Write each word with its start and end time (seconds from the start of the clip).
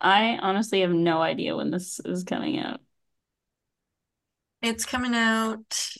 I 0.00 0.38
honestly 0.40 0.80
have 0.80 0.90
no 0.90 1.22
idea 1.22 1.56
when 1.56 1.70
this 1.70 2.00
is 2.04 2.24
coming 2.24 2.58
out. 2.58 2.80
It's 4.62 4.86
coming 4.86 5.14
out 5.14 5.94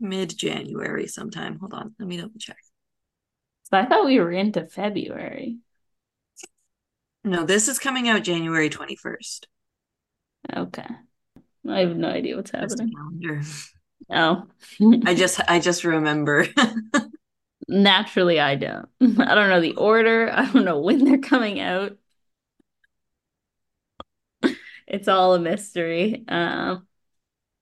mid 0.00 0.36
January 0.36 1.06
sometime. 1.06 1.58
Hold 1.58 1.74
on, 1.74 1.94
let 1.98 2.08
me 2.08 2.16
double 2.16 2.38
check. 2.38 2.58
So 3.64 3.78
I 3.78 3.86
thought 3.86 4.06
we 4.06 4.20
were 4.20 4.32
into 4.32 4.66
February. 4.66 5.58
No, 7.24 7.44
this 7.44 7.68
is 7.68 7.78
coming 7.78 8.08
out 8.08 8.24
January 8.24 8.68
21st. 8.68 9.46
Okay. 10.54 10.86
I 11.68 11.80
have 11.80 11.96
no 11.96 12.08
idea 12.08 12.36
what's 12.36 12.50
happening. 12.50 12.92
calendar. 12.92 13.42
Oh. 14.10 14.46
I 15.06 15.14
just 15.14 15.40
I 15.48 15.60
just 15.60 15.84
remember. 15.84 16.46
Naturally, 17.68 18.40
I 18.40 18.56
don't. 18.56 18.88
I 19.00 19.34
don't 19.34 19.48
know 19.48 19.60
the 19.60 19.76
order. 19.76 20.30
I 20.32 20.50
don't 20.50 20.64
know 20.64 20.80
when 20.80 21.04
they're 21.04 21.18
coming 21.18 21.60
out. 21.60 21.96
It's 24.86 25.08
all 25.08 25.34
a 25.34 25.40
mystery. 25.40 26.24
Um, 26.28 26.86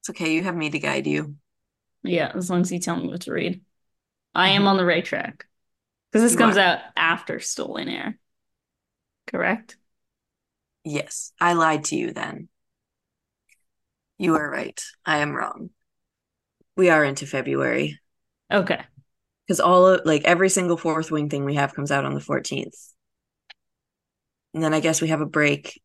it's 0.01 0.11
okay, 0.11 0.35
you 0.35 0.43
have 0.43 0.57
me 0.57 0.71
to 0.71 0.79
guide 0.79 1.07
you. 1.07 1.37
yeah, 2.03 2.33
as 2.35 2.51
long 2.51 2.63
as 2.63 2.73
you 2.73 2.79
tell 2.79 2.97
me 2.97 3.09
what 3.09 3.23
to 3.23 3.33
read. 3.33 3.63
I 4.35 4.51
am 4.51 4.67
on 4.67 4.77
the 4.77 4.85
right 4.85 5.05
track. 5.05 5.47
Because 6.13 6.23
this 6.25 6.33
You 6.33 6.39
comes 6.39 6.57
are. 6.57 6.59
out 6.59 6.81
after 6.97 7.41
Stolen 7.41 7.89
Heir. 7.89 8.19
Correct? 9.27 9.77
Yes, 10.85 11.33
I 11.41 11.55
lied 11.55 11.85
to 11.85 11.97
you 11.97 12.13
then. 12.13 12.49
You 14.19 14.37
are 14.37 14.49
right. 14.49 14.81
I 15.05 15.19
am 15.19 15.35
wrong. 15.35 15.71
We 16.77 16.91
are 16.91 17.05
into 17.05 17.27
February 17.29 18.01
Okay. 18.51 18.85
because 19.47 19.61
all 19.61 19.87
of 19.87 20.03
like 20.07 20.23
every 20.25 20.49
single 20.49 20.77
fourth 20.77 21.11
wing 21.11 21.29
thing 21.29 21.45
we 21.45 21.55
have 21.57 21.75
comes 21.75 21.91
out 21.91 22.05
on 22.05 22.15
the 22.15 22.21
14th. 22.21 22.95
And 24.55 24.63
then 24.63 24.75
I 24.75 24.81
guess 24.81 25.01
we 25.01 25.09
have 25.09 25.21
a 25.21 25.27
break 25.27 25.81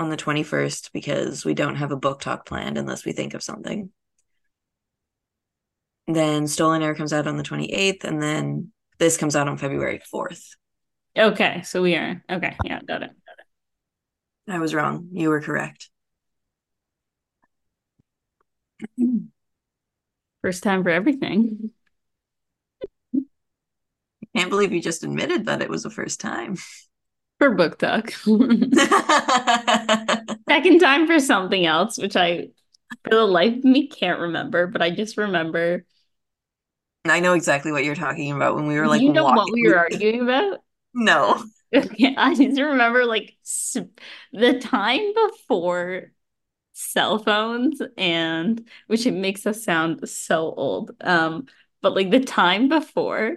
on 0.00 0.10
the 0.10 0.16
21st 0.16 0.92
because 0.92 1.44
we 1.44 1.54
don't 1.54 1.76
have 1.76 1.92
a 1.92 1.96
book 1.96 2.20
talk 2.20 2.46
planned 2.46 2.78
unless 2.78 3.04
we 3.04 3.12
think 3.12 3.34
of 3.34 3.42
something. 3.42 3.90
Then 6.06 6.48
Stolen 6.48 6.82
Heir 6.82 6.94
comes 6.94 7.12
out 7.12 7.26
on 7.26 7.36
the 7.36 7.42
28th, 7.42 8.04
and 8.04 8.22
then 8.22 8.72
this 8.98 9.16
comes 9.16 9.36
out 9.36 9.48
on 9.48 9.58
February 9.58 10.00
4th. 10.12 10.42
Okay. 11.16 11.62
So 11.62 11.82
we 11.82 11.94
are. 11.94 12.22
Okay. 12.30 12.56
Yeah, 12.64 12.80
got 12.80 13.02
it. 13.02 13.10
Got 13.10 13.38
it. 13.38 14.54
I 14.54 14.58
was 14.58 14.74
wrong. 14.74 15.08
You 15.12 15.28
were 15.28 15.40
correct. 15.40 15.90
First 20.42 20.62
time 20.62 20.82
for 20.82 20.90
everything. 20.90 21.70
I 23.14 23.20
can't 24.36 24.50
believe 24.50 24.72
you 24.72 24.80
just 24.80 25.04
admitted 25.04 25.46
that 25.46 25.60
it 25.60 25.68
was 25.68 25.82
the 25.82 25.90
first 25.90 26.20
time. 26.20 26.56
For 27.40 27.50
book 27.54 27.78
talk. 27.78 28.10
Second 28.20 28.36
time 30.78 31.06
for 31.06 31.18
something 31.18 31.64
else, 31.64 31.96
which 31.96 32.14
I, 32.14 32.48
for 33.04 33.14
the 33.14 33.24
life 33.24 33.56
of 33.56 33.64
me, 33.64 33.86
can't 33.88 34.20
remember, 34.20 34.66
but 34.66 34.82
I 34.82 34.90
just 34.90 35.16
remember. 35.16 35.86
I 37.06 37.20
know 37.20 37.32
exactly 37.32 37.72
what 37.72 37.82
you're 37.82 37.94
talking 37.94 38.30
about 38.32 38.56
when 38.56 38.66
we 38.66 38.76
were 38.76 38.86
like 38.86 39.00
you 39.00 39.10
know 39.10 39.24
what 39.24 39.36
walking- 39.36 39.54
we 39.54 39.70
were 39.70 39.78
arguing 39.78 40.20
about? 40.20 40.60
No. 40.92 41.42
Okay, 41.72 42.16
I 42.18 42.34
just 42.34 42.60
remember 42.60 43.04
like 43.04 43.36
the 44.32 44.58
time 44.58 45.14
before 45.14 46.10
cell 46.72 47.20
phones 47.20 47.80
and 47.96 48.66
which 48.88 49.06
it 49.06 49.12
makes 49.12 49.46
us 49.46 49.62
sound 49.62 50.08
so 50.08 50.52
old. 50.52 50.90
Um, 51.00 51.46
but 51.80 51.94
like 51.94 52.10
the 52.10 52.18
time 52.18 52.68
before 52.68 53.36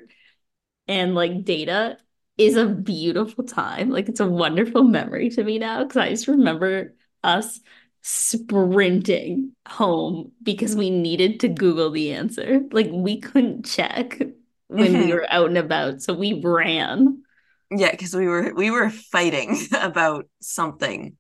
and 0.88 1.14
like 1.14 1.44
data 1.46 2.00
is 2.38 2.56
a 2.58 2.66
beautiful 2.68 3.44
time. 3.44 3.90
Like 3.90 4.10
it's 4.10 4.20
a 4.20 4.28
wonderful 4.28 4.84
memory 4.84 5.30
to 5.32 5.44
me 5.44 5.60
now 5.60 5.84
because 5.84 5.98
I 5.98 6.10
just 6.10 6.28
remember 6.28 6.94
us 7.24 7.60
sprinting 8.02 9.54
home 9.68 10.32
because 10.42 10.76
we 10.76 10.90
needed 10.90 11.40
to 11.42 11.48
Google 11.48 11.92
the 11.92 12.14
answer. 12.14 12.62
Like 12.72 12.90
we 12.92 13.20
couldn't 13.20 13.66
check 13.66 14.22
when 14.68 14.98
we 14.98 15.12
Mhm. 15.12 15.14
were 15.14 15.28
out 15.32 15.48
and 15.48 15.58
about, 15.58 16.02
so 16.02 16.14
we 16.14 16.42
ran. 16.42 17.24
Yeah, 17.72 17.92
because 17.92 18.16
we 18.16 18.28
were 18.28 18.54
we 18.54 18.70
were 18.72 18.90
fighting 18.90 19.58
about 19.74 20.28
something. 20.42 21.18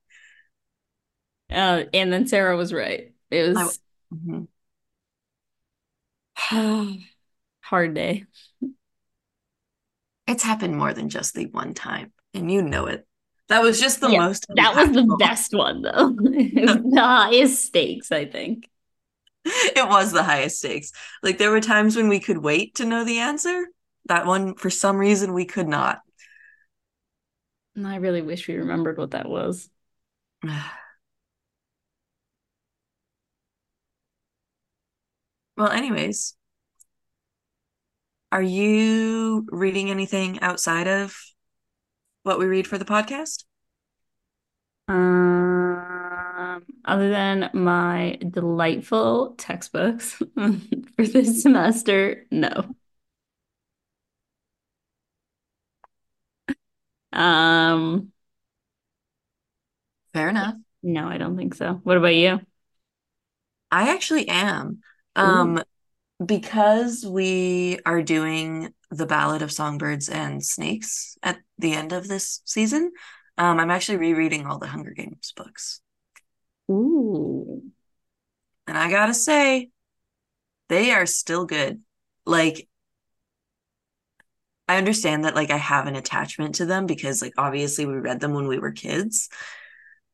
Uh, 1.49 1.83
and 1.93 2.11
then 2.11 2.27
Sarah 2.27 2.57
was 2.57 2.73
right. 2.73 3.13
It 3.31 3.47
I- 3.55 3.69
was 3.69 3.79
Mhm. 4.11 4.47
hard 7.61 7.93
day. 7.95 8.25
It's 10.33 10.43
happened 10.43 10.75
more 10.77 10.93
than 10.93 11.09
just 11.09 11.35
the 11.35 11.45
one 11.45 11.75
time, 11.75 12.11
and 12.33 12.51
you 12.51 12.61
know 12.63 12.87
it. 12.87 13.07
That 13.49 13.61
was 13.61 13.79
just 13.79 14.01
the 14.01 14.09
Yeah, 14.09 14.19
most. 14.19 14.47
That 14.55 14.75
was 14.75 14.91
the 14.93 15.15
best 15.17 15.53
one 15.53 15.81
though. 15.81 16.09
The 16.19 17.01
highest 17.01 17.65
stakes, 17.65 18.11
I 18.11 18.25
think. 18.25 18.69
It 19.45 19.87
was 19.87 20.11
the 20.11 20.23
highest 20.23 20.59
stakes. 20.59 20.91
Like 21.21 21.37
there 21.37 21.51
were 21.51 21.61
times 21.61 21.95
when 21.95 22.07
we 22.09 22.19
could 22.19 22.37
wait 22.37 22.75
to 22.75 22.85
know 22.85 23.03
the 23.03 23.19
answer. 23.19 23.67
That 24.05 24.25
one, 24.25 24.55
for 24.55 24.69
some 24.69 24.97
reason, 24.97 25.33
we 25.33 25.45
could 25.45 25.67
not. 25.67 26.01
And 27.75 27.87
I 27.87 27.95
really 27.97 28.21
wish 28.21 28.47
we 28.47 28.55
remembered 28.55 28.97
what 28.97 29.11
that 29.11 29.27
was. 29.29 29.69
Well, 35.57 35.69
anyways, 35.71 36.35
are 38.33 38.41
you 38.41 39.45
reading 39.51 39.91
anything 39.91 40.39
outside 40.41 40.87
of 40.87 41.15
what 42.23 42.39
we 42.39 42.47
read 42.47 42.65
for 42.65 42.79
the 42.79 42.83
podcast? 42.83 43.43
Um, 44.87 46.63
other 46.83 47.11
than 47.11 47.51
my 47.53 48.17
delightful 48.27 49.35
textbooks 49.37 50.13
for 50.95 51.05
this 51.05 51.43
semester, 51.43 52.25
no. 52.31 52.73
Um, 57.11 58.11
Fair 60.11 60.29
enough. 60.29 60.55
no, 60.81 61.07
I 61.07 61.19
don't 61.19 61.37
think 61.37 61.53
so. 61.53 61.79
What 61.83 61.97
about 61.97 62.15
you? 62.15 62.41
I 63.69 63.93
actually 63.93 64.27
am. 64.27 64.81
Um, 65.15 65.61
because 66.25 67.05
we 67.05 67.79
are 67.85 68.01
doing 68.01 68.73
the 68.91 69.05
Ballad 69.05 69.41
of 69.41 69.51
Songbirds 69.51 70.09
and 70.09 70.43
Snakes 70.43 71.17
at 71.23 71.39
the 71.57 71.73
end 71.73 71.93
of 71.93 72.07
this 72.07 72.41
season, 72.45 72.91
um, 73.37 73.59
I'm 73.59 73.71
actually 73.71 73.97
rereading 73.97 74.45
all 74.45 74.59
the 74.59 74.67
Hunger 74.67 74.91
Games 74.91 75.33
books. 75.35 75.81
Ooh. 76.69 77.61
And 78.67 78.77
I 78.77 78.89
gotta 78.89 79.13
say, 79.13 79.69
they 80.69 80.91
are 80.91 81.05
still 81.05 81.45
good. 81.45 81.81
Like, 82.25 82.67
I 84.67 84.77
understand 84.77 85.25
that 85.25 85.35
like 85.35 85.51
I 85.51 85.57
have 85.57 85.87
an 85.87 85.95
attachment 85.95 86.55
to 86.55 86.65
them 86.65 86.85
because 86.85 87.21
like 87.21 87.33
obviously 87.37 87.85
we 87.85 87.95
read 87.95 88.21
them 88.21 88.33
when 88.33 88.47
we 88.47 88.59
were 88.59 88.71
kids. 88.71 89.29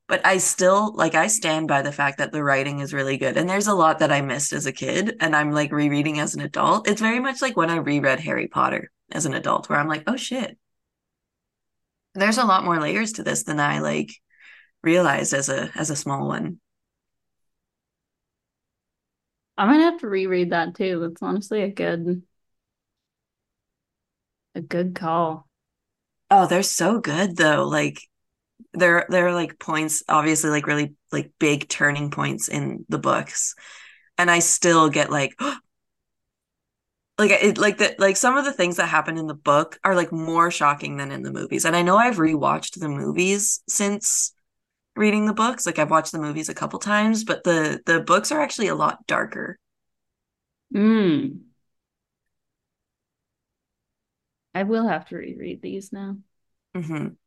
But 0.09 0.25
I 0.25 0.39
still 0.39 0.93
like 0.95 1.15
I 1.15 1.27
stand 1.27 1.69
by 1.69 1.81
the 1.83 1.93
fact 1.93 2.17
that 2.17 2.33
the 2.33 2.43
writing 2.43 2.81
is 2.81 2.93
really 2.93 3.17
good. 3.17 3.37
And 3.37 3.49
there's 3.49 3.67
a 3.67 3.73
lot 3.75 3.99
that 3.99 4.11
I 4.11 4.19
missed 4.21 4.51
as 4.53 4.65
a 4.65 4.73
kid 4.73 5.15
and 5.21 5.33
I'm 5.35 5.51
like 5.53 5.71
rereading 5.71 6.19
as 6.19 6.35
an 6.35 6.41
adult. 6.41 6.89
It's 6.89 6.99
very 7.01 7.21
much 7.21 7.41
like 7.41 7.55
when 7.55 7.69
I 7.69 7.77
reread 7.77 8.19
Harry 8.19 8.47
Potter 8.49 8.91
as 9.11 9.25
an 9.25 9.33
adult, 9.35 9.69
where 9.69 9.79
I'm 9.79 9.87
like, 9.87 10.03
oh 10.07 10.17
shit, 10.17 10.57
There's 12.13 12.37
a 12.37 12.45
lot 12.45 12.63
more 12.65 12.79
layers 12.79 13.13
to 13.13 13.23
this 13.23 13.43
than 13.43 13.59
I 13.59 13.79
like 13.79 14.11
realized 14.83 15.33
as 15.33 15.49
a 15.49 15.71
as 15.75 15.89
a 15.91 15.95
small 15.95 16.27
one. 16.27 16.59
I 19.57 19.65
might 19.65 19.81
have 19.81 19.99
to 19.99 20.07
reread 20.07 20.51
that 20.51 20.75
too. 20.75 21.03
It's 21.03 21.21
honestly 21.21 21.61
a 21.63 21.69
good 21.69 22.23
a 24.55 24.61
good 24.61 24.93
call. 24.95 25.47
Oh, 26.31 26.47
they're 26.47 26.63
so 26.63 26.99
good 26.99 27.37
though. 27.37 27.67
Like 27.67 28.08
there 28.73 29.05
there 29.09 29.27
are 29.27 29.33
like 29.33 29.59
points, 29.59 30.03
obviously 30.09 30.49
like 30.49 30.67
really 30.67 30.95
like 31.11 31.31
big 31.39 31.67
turning 31.69 32.11
points 32.11 32.47
in 32.47 32.85
the 32.89 32.99
books. 32.99 33.55
And 34.17 34.29
I 34.29 34.39
still 34.39 34.89
get 34.89 35.11
like 35.11 35.39
like 37.17 37.31
it 37.31 37.57
like 37.57 37.77
that 37.79 37.99
like 37.99 38.15
some 38.17 38.37
of 38.37 38.45
the 38.45 38.53
things 38.53 38.77
that 38.77 38.87
happen 38.87 39.17
in 39.17 39.27
the 39.27 39.33
book 39.33 39.77
are 39.83 39.95
like 39.95 40.11
more 40.11 40.49
shocking 40.51 40.97
than 40.97 41.11
in 41.11 41.23
the 41.23 41.31
movies. 41.31 41.65
And 41.65 41.75
I 41.75 41.81
know 41.81 41.97
I've 41.97 42.17
rewatched 42.17 42.79
the 42.79 42.89
movies 42.89 43.61
since 43.67 44.33
reading 44.95 45.25
the 45.25 45.33
books. 45.33 45.65
Like 45.65 45.79
I've 45.79 45.91
watched 45.91 46.11
the 46.13 46.19
movies 46.19 46.49
a 46.49 46.55
couple 46.55 46.79
times, 46.79 47.23
but 47.23 47.43
the 47.43 47.81
the 47.85 48.01
books 48.01 48.31
are 48.31 48.41
actually 48.41 48.69
a 48.69 48.75
lot 48.75 49.05
darker. 49.07 49.57
Mm. 50.73 51.49
I 54.53 54.61
will 54.63 54.87
have 54.87 55.07
to 55.09 55.15
reread 55.17 55.61
these 55.63 55.91
now. 55.91 56.17
hmm 56.73 57.17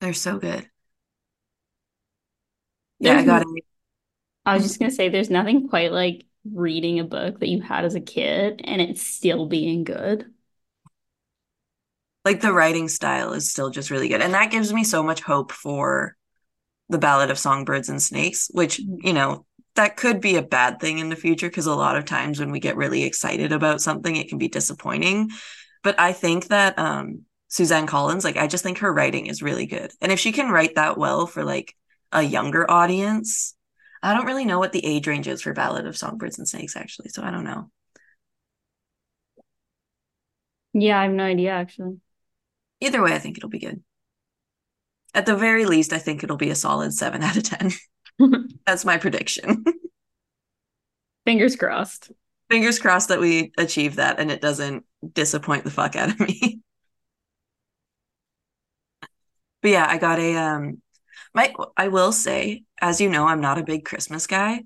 They're 0.00 0.12
so 0.14 0.38
good. 0.38 0.70
Yeah, 2.98 3.16
I 3.18 3.24
got 3.24 3.42
it. 3.42 3.48
I 4.46 4.54
was 4.54 4.62
just 4.64 4.78
gonna 4.78 4.90
say 4.90 5.08
there's 5.08 5.30
nothing 5.30 5.68
quite 5.68 5.92
like 5.92 6.24
reading 6.44 6.98
a 6.98 7.04
book 7.04 7.40
that 7.40 7.48
you 7.48 7.60
had 7.60 7.84
as 7.84 7.94
a 7.94 8.00
kid 8.00 8.60
and 8.64 8.80
it's 8.80 9.02
still 9.02 9.46
being 9.46 9.84
good. 9.84 10.32
Like 12.24 12.40
the 12.40 12.52
writing 12.52 12.88
style 12.88 13.32
is 13.32 13.50
still 13.50 13.70
just 13.70 13.90
really 13.90 14.08
good. 14.08 14.20
And 14.20 14.34
that 14.34 14.50
gives 14.50 14.72
me 14.72 14.84
so 14.84 15.02
much 15.02 15.22
hope 15.22 15.52
for 15.52 16.16
the 16.88 16.98
Ballad 16.98 17.30
of 17.30 17.38
Songbirds 17.38 17.88
and 17.88 18.02
Snakes, 18.02 18.50
which, 18.52 18.78
you 18.80 19.12
know, 19.12 19.46
that 19.76 19.96
could 19.96 20.20
be 20.20 20.36
a 20.36 20.42
bad 20.42 20.80
thing 20.80 20.98
in 20.98 21.10
the 21.10 21.16
future 21.16 21.48
because 21.48 21.66
a 21.66 21.74
lot 21.74 21.96
of 21.96 22.04
times 22.06 22.40
when 22.40 22.50
we 22.52 22.60
get 22.60 22.76
really 22.76 23.04
excited 23.04 23.52
about 23.52 23.82
something, 23.82 24.16
it 24.16 24.28
can 24.28 24.38
be 24.38 24.48
disappointing. 24.48 25.30
But 25.84 26.00
I 26.00 26.12
think 26.12 26.48
that 26.48 26.78
um 26.78 27.22
Suzanne 27.50 27.86
Collins, 27.86 28.24
like 28.24 28.36
I 28.36 28.46
just 28.46 28.62
think 28.62 28.78
her 28.78 28.92
writing 28.92 29.26
is 29.26 29.42
really 29.42 29.66
good. 29.66 29.92
And 30.00 30.10
if 30.12 30.20
she 30.20 30.32
can 30.32 30.50
write 30.50 30.76
that 30.76 30.96
well 30.96 31.26
for 31.26 31.44
like 31.44 31.74
a 32.12 32.22
younger 32.22 32.68
audience, 32.70 33.54
I 34.02 34.14
don't 34.14 34.24
really 34.24 34.44
know 34.44 34.60
what 34.60 34.72
the 34.72 34.86
age 34.86 35.06
range 35.08 35.26
is 35.28 35.42
for 35.42 35.52
Ballad 35.52 35.84
of 35.84 35.96
Songbirds 35.96 36.38
and 36.38 36.48
Snakes 36.48 36.76
actually, 36.76 37.08
so 37.08 37.22
I 37.22 37.32
don't 37.32 37.44
know. 37.44 37.70
Yeah, 40.72 41.00
I 41.00 41.02
have 41.02 41.12
no 41.12 41.24
idea 41.24 41.50
actually. 41.50 41.98
Either 42.80 43.02
way, 43.02 43.12
I 43.12 43.18
think 43.18 43.36
it'll 43.36 43.50
be 43.50 43.58
good. 43.58 43.82
At 45.12 45.26
the 45.26 45.36
very 45.36 45.66
least, 45.66 45.92
I 45.92 45.98
think 45.98 46.22
it'll 46.22 46.36
be 46.36 46.50
a 46.50 46.54
solid 46.54 46.94
7 46.94 47.20
out 47.20 47.36
of 47.36 47.42
10. 47.42 47.72
That's 48.66 48.84
my 48.84 48.96
prediction. 48.96 49.64
Fingers 51.26 51.56
crossed. 51.56 52.12
Fingers 52.48 52.78
crossed 52.78 53.08
that 53.08 53.20
we 53.20 53.50
achieve 53.58 53.96
that 53.96 54.20
and 54.20 54.30
it 54.30 54.40
doesn't 54.40 54.84
disappoint 55.12 55.64
the 55.64 55.70
fuck 55.70 55.96
out 55.96 56.10
of 56.10 56.20
me. 56.20 56.60
but 59.62 59.70
yeah, 59.70 59.86
I 59.88 59.98
got 59.98 60.18
a 60.18 60.36
um 60.36 60.82
my 61.34 61.54
I 61.76 61.88
will 61.88 62.12
say, 62.12 62.64
as 62.80 63.00
you 63.00 63.08
know, 63.10 63.26
I'm 63.26 63.40
not 63.40 63.58
a 63.58 63.64
big 63.64 63.84
Christmas 63.84 64.26
guy, 64.26 64.64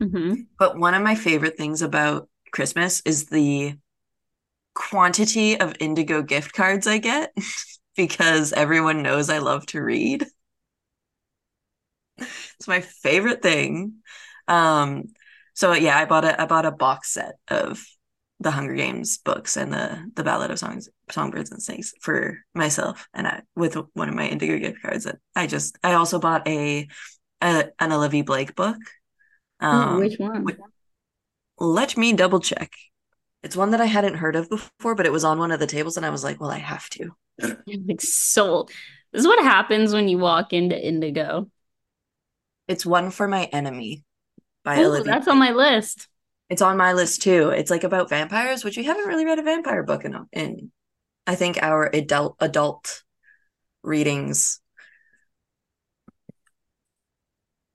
hmm 0.00 0.46
but 0.58 0.78
one 0.78 0.94
of 0.94 1.02
my 1.02 1.14
favorite 1.14 1.56
things 1.56 1.82
about 1.82 2.28
Christmas 2.52 3.02
is 3.04 3.26
the 3.26 3.74
quantity 4.74 5.58
of 5.58 5.74
Indigo 5.80 6.22
gift 6.22 6.52
cards 6.54 6.86
I 6.86 6.98
get 6.98 7.34
because 7.96 8.52
everyone 8.52 9.02
knows 9.02 9.30
I 9.30 9.38
love 9.38 9.66
to 9.66 9.82
read. 9.82 10.26
It's 12.58 12.68
my 12.68 12.80
favorite 12.80 13.42
thing. 13.42 13.94
Um, 14.48 15.04
so 15.54 15.72
yeah, 15.72 15.96
I 15.98 16.04
bought 16.04 16.24
a 16.24 16.40
I 16.40 16.46
bought 16.46 16.66
a 16.66 16.70
box 16.70 17.12
set 17.12 17.34
of 17.48 17.82
the 18.42 18.50
Hunger 18.50 18.74
Games 18.74 19.18
books 19.18 19.56
and 19.56 19.72
the 19.72 20.10
the 20.14 20.24
Ballad 20.24 20.50
of 20.50 20.58
Songs 20.58 20.88
Songbirds 21.10 21.50
and 21.50 21.62
Snakes 21.62 21.94
for 22.00 22.38
myself 22.54 23.08
and 23.14 23.26
I 23.26 23.42
with 23.56 23.76
one 23.94 24.08
of 24.08 24.14
my 24.14 24.28
Indigo 24.28 24.58
gift 24.58 24.82
cards 24.82 25.04
that 25.04 25.18
I 25.36 25.46
just 25.46 25.78
I 25.82 25.94
also 25.94 26.18
bought 26.18 26.46
a, 26.48 26.88
a 27.42 27.66
an 27.78 27.92
Olivia 27.92 28.24
Blake 28.24 28.54
book. 28.56 28.76
Ooh, 29.72 29.90
Um 29.90 29.98
which 29.98 30.18
one? 30.20 30.54
wi- 30.54 30.60
let 31.58 31.96
me 31.96 32.12
double 32.12 32.40
check. 32.40 32.72
It's 33.42 33.56
one 33.56 33.70
that 33.72 33.80
I 33.80 33.86
hadn't 33.86 34.16
heard 34.16 34.36
of 34.36 34.48
before, 34.50 34.94
but 34.94 35.06
it 35.06 35.12
was 35.12 35.24
on 35.24 35.38
one 35.38 35.52
of 35.52 35.60
the 35.60 35.66
tables 35.66 35.96
and 35.96 36.06
I 36.06 36.10
was 36.10 36.24
like, 36.24 36.40
well, 36.40 36.50
I 36.50 36.58
have 36.58 36.88
to. 36.90 37.10
Like 37.66 38.00
sold. 38.00 38.70
This 39.12 39.20
is 39.20 39.26
what 39.26 39.42
happens 39.44 39.92
when 39.92 40.08
you 40.08 40.18
walk 40.18 40.52
into 40.52 40.78
Indigo. 40.80 41.48
It's 42.66 42.84
one 42.86 43.10
for 43.12 43.28
my 43.28 43.44
enemy 43.46 44.04
by 44.64 44.78
Ooh, 44.78 44.84
Olivia. 44.84 45.04
that's 45.04 45.28
on 45.28 45.38
my 45.38 45.50
list. 45.52 46.08
It's 46.52 46.60
on 46.60 46.76
my 46.76 46.92
list 46.92 47.22
too. 47.22 47.48
It's 47.48 47.70
like 47.70 47.82
about 47.82 48.10
vampires, 48.10 48.62
which 48.62 48.76
we 48.76 48.84
haven't 48.84 49.06
really 49.06 49.24
read 49.24 49.38
a 49.38 49.42
vampire 49.42 49.82
book 49.82 50.04
in 50.04 50.14
in 50.32 50.70
I 51.26 51.34
think 51.34 51.58
our 51.62 51.86
adult 51.94 52.36
adult 52.40 53.04
readings. 53.82 54.60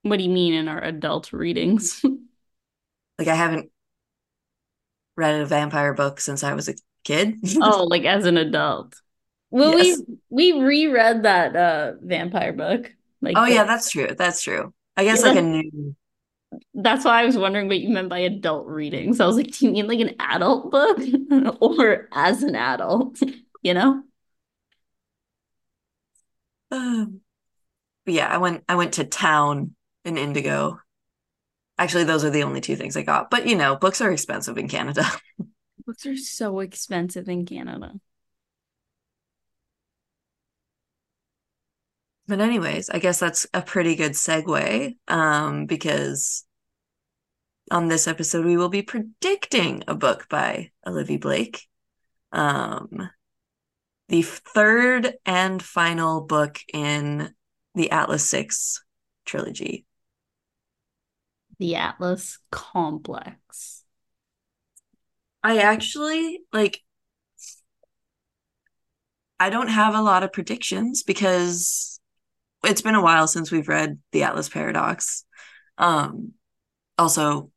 What 0.04 0.18
do 0.18 0.24
you 0.24 0.30
mean 0.30 0.54
in 0.54 0.68
our 0.68 0.84
adult 0.84 1.34
readings? 1.34 2.06
Like 3.18 3.28
I 3.30 3.36
haven't 3.36 3.72
read 5.16 5.42
a 5.42 5.46
vampire 5.46 5.94
book 5.94 6.20
since 6.20 6.44
I 6.44 6.54
was 6.54 6.70
a 6.70 6.76
kid. 7.04 7.36
Oh, 7.62 7.86
like 7.86 8.06
as 8.06 8.26
an 8.26 8.38
adult. 8.38 9.02
Well, 9.50 9.76
Yes. 9.78 10.02
we 10.30 10.52
we 10.54 10.62
reread 10.62 11.24
that 11.24 11.56
uh 11.56 11.94
vampire 12.02 12.54
book. 12.54 12.94
Like 13.22 13.36
Oh 13.38 13.46
yeah, 13.46 13.64
that's 13.64 13.90
true. 13.90 14.10
That's 14.16 14.44
true. 14.44 14.74
I 14.96 15.04
guess 15.04 15.24
Yeah. 15.24 15.30
like 15.30 15.40
a 15.40 15.42
new 15.42 15.96
that's 16.74 17.06
why 17.06 17.22
I 17.22 17.26
was 17.26 17.38
wondering 17.38 17.68
what 17.68 17.80
you 17.80 17.90
meant 17.90 18.10
by 18.10 18.20
adult 18.20 18.68
reading. 18.68 19.14
So 19.14 19.24
I 19.24 19.28
was 19.28 19.38
like, 19.38 19.52
do 19.52 19.66
you 19.66 19.72
mean 19.72 19.88
like 19.88 20.00
an 20.00 20.16
adult 20.20 20.72
book 20.72 21.00
or 21.62 22.08
as 22.14 22.44
an 22.44 22.56
adult? 22.56 23.22
You 23.64 23.74
know? 23.74 24.04
um, 26.72 27.22
yeah, 28.06 28.28
I 28.28 28.38
went 28.38 28.64
I 28.70 28.76
went 28.76 28.94
to 28.94 29.06
town 29.06 29.76
in 30.06 30.18
Indigo. 30.18 30.80
Actually, 31.78 32.06
those 32.06 32.24
are 32.24 32.30
the 32.30 32.44
only 32.44 32.62
two 32.62 32.76
things 32.76 32.98
I 32.98 33.04
got. 33.04 33.30
But 33.30 33.48
you 33.48 33.56
know, 33.56 33.76
books 33.76 34.02
are 34.02 34.12
expensive 34.12 34.58
in 34.58 34.68
Canada. 34.68 35.06
Books 35.86 36.06
are 36.06 36.18
so 36.18 36.60
expensive 36.60 37.30
in 37.30 37.46
Canada. 37.46 37.94
But 42.28 42.42
anyways, 42.42 42.90
I 42.90 43.00
guess 43.00 43.20
that's 43.20 43.48
a 43.54 43.62
pretty 43.62 43.96
good 43.96 44.12
segue 44.12 44.98
um, 45.08 45.66
because 45.66 46.44
on 47.72 47.88
this 47.88 48.08
episode 48.08 48.46
we 48.46 48.58
will 48.58 48.70
be 48.70 48.82
predicting 48.82 49.84
a 49.88 49.96
book 49.96 50.28
by 50.30 50.72
Olivia 50.86 51.20
Blake. 51.20 51.68
Um, 52.34 53.10
the 54.10 54.22
third 54.22 55.14
and 55.26 55.62
final 55.62 56.22
book 56.22 56.60
in 56.74 57.34
the 57.76 57.92
Atlas 57.92 58.30
6 58.30 58.84
trilogy. 59.26 59.86
The 61.60 61.76
Atlas 61.76 62.40
Complex. 62.52 63.84
I 65.44 65.60
actually 65.60 66.42
like 66.52 66.82
I 69.40 69.50
don't 69.50 69.70
have 69.70 69.94
a 69.94 70.02
lot 70.02 70.24
of 70.24 70.34
predictions 70.34 71.04
because 71.04 71.97
it's 72.64 72.82
been 72.82 72.96
a 72.96 73.02
while 73.02 73.28
since 73.28 73.52
we've 73.52 73.68
read 73.68 74.00
the 74.12 74.24
Atlas 74.24 74.50
Paradox. 74.50 75.26
Um 75.78 76.34
also 76.98 77.52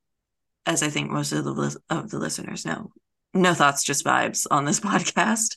as 0.66 0.82
I 0.82 0.88
think 0.88 1.10
most 1.10 1.32
of 1.32 1.44
the 1.44 1.52
lis- 1.52 1.78
of 1.88 2.10
the 2.10 2.18
listeners 2.18 2.66
know, 2.66 2.92
no 3.32 3.54
thoughts 3.54 3.82
just 3.82 4.04
vibes 4.04 4.46
on 4.50 4.64
this 4.64 4.80
podcast. 4.90 5.56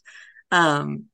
Um 0.51 1.05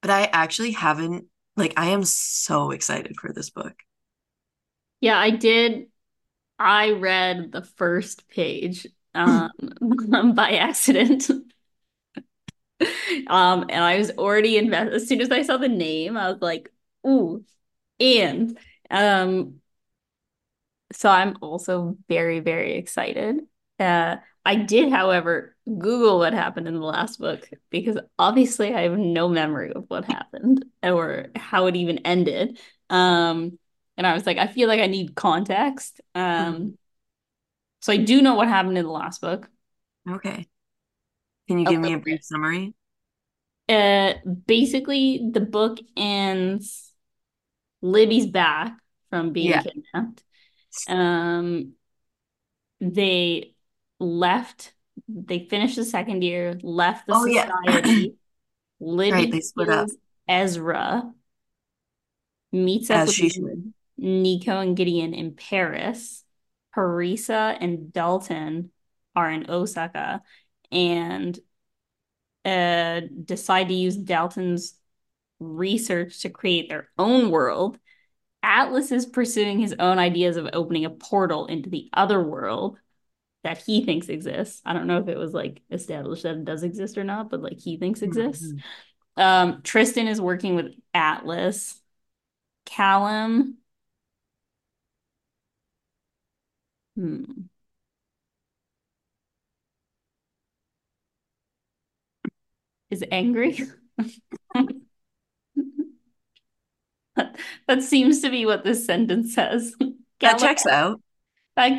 but 0.00 0.10
I 0.10 0.24
actually 0.32 0.72
haven't 0.72 1.26
like 1.56 1.74
I 1.76 1.86
am 1.88 2.04
so 2.04 2.70
excited 2.70 3.16
for 3.20 3.32
this 3.32 3.50
book. 3.50 3.74
Yeah, 5.00 5.18
I 5.18 5.30
did. 5.30 5.86
I 6.58 6.90
read 6.90 7.52
the 7.52 7.62
first 7.62 8.28
page 8.28 8.86
um, 9.14 9.50
by 10.34 10.52
accident. 10.52 11.30
Um, 13.28 13.62
and 13.68 13.84
I 13.84 13.98
was 13.98 14.10
already 14.12 14.56
invested. 14.56 14.94
As 14.94 15.08
soon 15.08 15.20
as 15.20 15.30
I 15.30 15.42
saw 15.42 15.56
the 15.56 15.68
name, 15.68 16.16
I 16.16 16.30
was 16.30 16.40
like, 16.40 16.72
ooh, 17.06 17.44
and 18.00 18.58
um, 18.90 19.60
so 20.92 21.08
I'm 21.10 21.36
also 21.42 21.96
very, 22.08 22.40
very 22.40 22.74
excited. 22.74 23.40
Uh, 23.78 24.16
I 24.44 24.56
did, 24.56 24.90
however, 24.90 25.54
Google 25.66 26.18
what 26.18 26.32
happened 26.32 26.66
in 26.66 26.74
the 26.74 26.80
last 26.80 27.18
book 27.18 27.48
because 27.70 27.98
obviously 28.18 28.74
I 28.74 28.82
have 28.82 28.96
no 28.98 29.28
memory 29.28 29.72
of 29.72 29.84
what 29.88 30.06
happened 30.06 30.64
or 30.82 31.26
how 31.36 31.66
it 31.66 31.76
even 31.76 31.98
ended. 31.98 32.58
Um, 32.88 33.58
and 33.98 34.06
I 34.06 34.14
was 34.14 34.24
like, 34.24 34.38
I 34.38 34.46
feel 34.46 34.68
like 34.68 34.80
I 34.80 34.86
need 34.86 35.14
context. 35.14 36.00
Um, 36.14 36.78
so 37.80 37.92
I 37.92 37.96
do 37.98 38.22
know 38.22 38.34
what 38.34 38.48
happened 38.48 38.78
in 38.78 38.84
the 38.84 38.90
last 38.90 39.20
book. 39.20 39.48
Okay. 40.08 40.48
Can 41.48 41.58
you 41.58 41.66
give 41.66 41.80
me 41.80 41.94
a 41.94 41.98
brief 41.98 42.16
bit. 42.16 42.24
summary? 42.24 42.74
Uh, 43.68 44.14
basically, 44.46 45.30
the 45.32 45.40
book 45.40 45.78
ends. 45.96 46.92
Libby's 47.82 48.26
back 48.26 48.78
from 49.10 49.32
being 49.32 49.50
Yeah. 49.50 49.62
kidnapped. 49.62 50.24
Um, 50.88 51.74
they 52.80 53.54
left. 53.98 54.74
They 55.08 55.46
finished 55.48 55.76
the 55.76 55.84
second 55.84 56.22
year, 56.22 56.58
left 56.62 57.06
the 57.06 57.14
Oh, 57.14 57.24
yeah. 57.26 57.50
society. 57.64 58.14
Libby 58.80 59.12
Right, 59.14 59.30
they 59.30 59.40
split 59.40 59.68
up. 59.70 59.88
Ezra, 60.28 61.12
meets 62.52 62.90
up 62.90 63.06
As 63.06 63.18
with. 63.18 63.72
Nico 63.96 64.60
and 64.60 64.76
Gideon 64.76 65.14
in 65.14 65.34
Paris. 65.34 66.24
Parisa 66.76 67.56
and 67.60 67.92
Dalton 67.92 68.70
are 69.16 69.30
in 69.30 69.50
Osaka 69.50 70.22
and 70.72 71.38
uh, 72.44 73.00
decide 73.24 73.68
to 73.68 73.74
use 73.74 73.96
Dalton's 73.96 74.74
research 75.40 76.22
to 76.22 76.30
create 76.30 76.68
their 76.68 76.88
own 76.98 77.30
world. 77.30 77.78
Atlas 78.42 78.92
is 78.92 79.06
pursuing 79.06 79.58
his 79.60 79.74
own 79.78 79.98
ideas 79.98 80.36
of 80.36 80.48
opening 80.52 80.84
a 80.84 80.90
portal 80.90 81.46
into 81.46 81.70
the 81.70 81.90
other 81.92 82.22
world 82.22 82.78
that 83.44 83.58
he 83.58 83.84
thinks 83.84 84.08
exists. 84.08 84.62
I 84.64 84.72
don't 84.74 84.86
know 84.86 84.98
if 85.00 85.08
it 85.08 85.18
was 85.18 85.34
like 85.34 85.62
established 85.70 86.24
that 86.24 86.36
it 86.36 86.44
does 86.44 86.62
exist 86.64 86.98
or 86.98 87.04
not, 87.04 87.30
but 87.30 87.42
like 87.42 87.60
he 87.60 87.76
thinks 87.78 88.02
exists. 88.02 88.54
Mhm. 88.54 88.62
Um, 89.22 89.62
Tristan 89.62 90.08
is 90.08 90.20
working 90.20 90.56
with 90.56 90.74
Atlas. 90.94 91.80
Callum. 92.66 93.58
Hmm. 96.96 97.48
Is 102.90 103.04
angry. 103.10 103.58
that, 107.16 107.38
that 107.66 107.82
seems 107.82 108.20
to 108.22 108.30
be 108.30 108.46
what 108.46 108.64
this 108.64 108.84
sentence 108.86 109.34
says. 109.34 109.74
That 110.20 110.40
checks 110.40 110.66
out. 110.66 111.00
like 111.56 111.74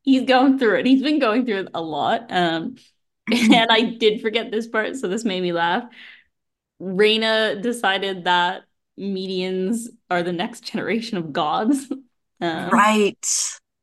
he's 0.00 0.22
going 0.22 0.58
through 0.58 0.78
it. 0.78 0.86
He's 0.86 1.02
been 1.02 1.18
going 1.18 1.44
through 1.44 1.60
it 1.64 1.68
a 1.74 1.82
lot. 1.82 2.32
Um, 2.32 2.76
and 3.30 3.66
I 3.70 3.82
did 3.82 4.22
forget 4.22 4.50
this 4.50 4.66
part, 4.66 4.96
so 4.96 5.08
this 5.08 5.26
made 5.26 5.42
me 5.42 5.52
laugh. 5.52 5.84
Reina 6.78 7.60
decided 7.60 8.24
that 8.24 8.62
medeians 8.98 9.88
are 10.08 10.22
the 10.22 10.32
next 10.32 10.64
generation 10.64 11.18
of 11.18 11.32
gods. 11.32 11.92
Um, 12.40 12.70
Right. 12.70 13.24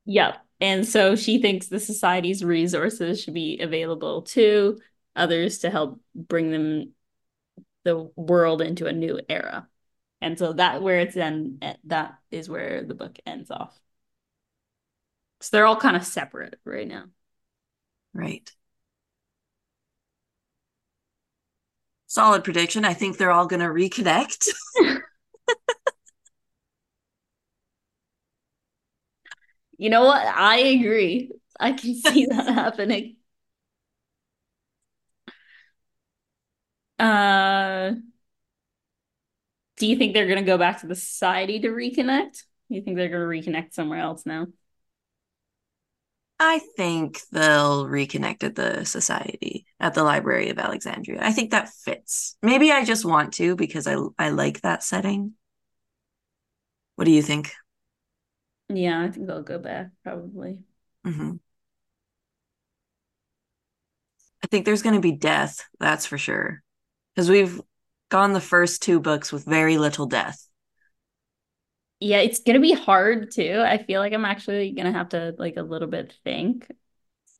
Yep. 0.05 0.37
And 0.59 0.85
so 0.85 1.15
she 1.15 1.41
thinks 1.41 1.67
the 1.67 1.79
society's 1.79 2.43
resources 2.43 3.21
should 3.21 3.33
be 3.33 3.59
available 3.61 4.23
to 4.23 4.79
others 5.15 5.59
to 5.59 5.69
help 5.69 6.01
bring 6.15 6.51
them 6.51 6.93
the 7.83 8.11
world 8.15 8.61
into 8.61 8.87
a 8.87 8.93
new 8.93 9.19
era. 9.29 9.67
And 10.21 10.37
so 10.39 10.53
that 10.53 10.81
where 10.83 10.99
it's 10.99 11.15
then 11.15 11.59
eh, 11.61 11.75
that 11.85 12.19
is 12.31 12.49
where 12.49 12.83
the 12.83 12.95
book 12.95 13.19
ends 13.25 13.51
off. 13.51 13.79
So 15.41 15.49
they're 15.57 15.65
all 15.65 15.75
kind 15.79 15.95
of 15.95 16.05
separate 16.05 16.59
right 16.65 16.87
now. 16.87 17.05
Right. 18.13 18.51
Solid 22.07 22.43
prediction. 22.43 22.83
I 22.85 22.93
think 22.93 23.17
they're 23.17 23.31
all 23.31 23.47
going 23.47 23.61
to 23.61 23.67
reconnect. 23.67 24.47
You 29.77 29.89
know 29.89 30.05
what? 30.05 30.25
I 30.25 30.57
agree. 30.59 31.31
I 31.59 31.73
can 31.73 31.95
see 31.95 32.25
that 32.27 32.47
happening. 32.53 33.15
Uh, 36.99 37.93
do 39.77 39.87
you 39.87 39.95
think 39.97 40.13
they're 40.13 40.27
gonna 40.27 40.43
go 40.43 40.57
back 40.57 40.81
to 40.81 40.87
the 40.87 40.95
society 40.95 41.59
to 41.59 41.69
reconnect? 41.69 42.43
You 42.69 42.81
think 42.81 42.97
they're 42.97 43.09
gonna 43.09 43.25
reconnect 43.25 43.73
somewhere 43.73 43.99
else 43.99 44.25
now? 44.25 44.47
I 46.41 46.59
think 46.77 47.19
they'll 47.31 47.85
reconnect 47.85 48.43
at 48.43 48.55
the 48.55 48.85
society 48.85 49.65
at 49.79 49.93
the 49.93 50.03
Library 50.03 50.49
of 50.49 50.57
Alexandria. 50.57 51.19
I 51.21 51.33
think 51.33 51.51
that 51.51 51.69
fits. 51.69 52.37
Maybe 52.41 52.71
I 52.71 52.85
just 52.85 53.03
want 53.03 53.33
to 53.35 53.55
because 53.57 53.87
I 53.87 53.97
I 54.17 54.29
like 54.29 54.61
that 54.61 54.83
setting. 54.83 55.33
What 56.95 57.05
do 57.05 57.11
you 57.11 57.21
think? 57.23 57.51
Yeah, 58.69 59.01
I 59.03 59.09
think 59.11 59.27
they'll 59.27 59.43
go 59.43 59.59
back 59.59 59.91
probably. 60.03 60.59
hmm 61.03 61.39
I 64.43 64.47
think 64.47 64.65
there's 64.65 64.81
going 64.81 64.95
to 64.95 65.01
be 65.01 65.11
death, 65.11 65.65
that's 65.79 66.05
for 66.05 66.17
sure. 66.17 66.61
Because 67.19 67.29
we've 67.29 67.59
gone 68.07 68.31
the 68.31 68.39
first 68.39 68.81
two 68.81 69.01
books 69.01 69.33
with 69.33 69.43
very 69.43 69.77
little 69.77 70.05
death. 70.05 70.47
Yeah, 71.99 72.19
it's 72.19 72.39
gonna 72.39 72.61
be 72.61 72.71
hard 72.71 73.29
too. 73.31 73.61
I 73.61 73.77
feel 73.83 73.99
like 73.99 74.13
I'm 74.13 74.23
actually 74.23 74.71
gonna 74.71 74.93
have 74.93 75.09
to 75.09 75.35
like 75.37 75.57
a 75.57 75.61
little 75.61 75.89
bit 75.89 76.15
think 76.23 76.71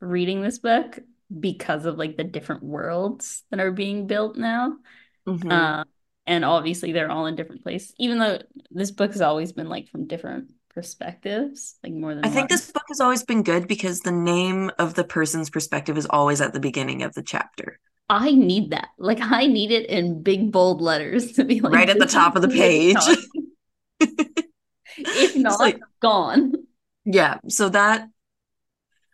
reading 0.02 0.42
this 0.42 0.60
book 0.60 1.00
because 1.40 1.86
of 1.86 1.98
like 1.98 2.18
the 2.18 2.26
different 2.26 2.62
worlds 2.64 3.44
that 3.52 3.62
are 3.62 3.72
being 3.72 4.06
built 4.06 4.36
now. 4.36 4.80
Mhm. 5.26 5.50
Uh, 5.50 5.86
and 6.28 6.44
obviously 6.44 6.92
they're 6.92 7.10
all 7.10 7.26
in 7.28 7.38
different 7.38 7.64
places, 7.64 7.96
even 8.00 8.20
though 8.20 8.40
this 8.72 8.92
book 8.92 9.14
has 9.14 9.22
always 9.22 9.54
been 9.54 9.70
like 9.70 9.88
from 9.88 10.08
different 10.08 10.52
perspectives, 10.76 11.78
like 11.86 11.94
more 11.94 12.14
than 12.16 12.26
I 12.26 12.28
think 12.28 12.50
this 12.50 12.70
book 12.70 12.84
has 12.90 13.00
always 13.00 13.24
been 13.24 13.44
good 13.44 13.66
because 13.66 14.02
the 14.02 14.12
name 14.12 14.72
of 14.78 14.96
the 14.96 15.06
person's 15.06 15.50
perspective 15.50 15.98
is 15.98 16.06
always 16.10 16.42
at 16.42 16.52
the 16.52 16.60
beginning 16.60 17.02
of 17.02 17.14
the 17.14 17.24
chapter, 17.24 17.80
I 18.10 18.32
need 18.32 18.72
that. 18.72 18.90
Like 18.98 19.20
I 19.22 19.46
need 19.46 19.72
it 19.72 19.88
in 19.90 20.24
big 20.24 20.52
bold 20.52 20.82
letters 20.82 21.34
to 21.34 21.44
be 21.44 21.60
like 21.62 21.74
right 21.74 21.90
at 21.90 22.00
the 22.00 22.06
top 22.06 22.36
of 22.36 22.42
the 22.42 22.48
page. 22.48 22.98
If 24.98 25.36
not, 25.36 25.60
like- 25.60 25.80
gone. 26.02 26.54
Yeah, 27.06 27.38
so 27.48 27.70
that 27.70 28.08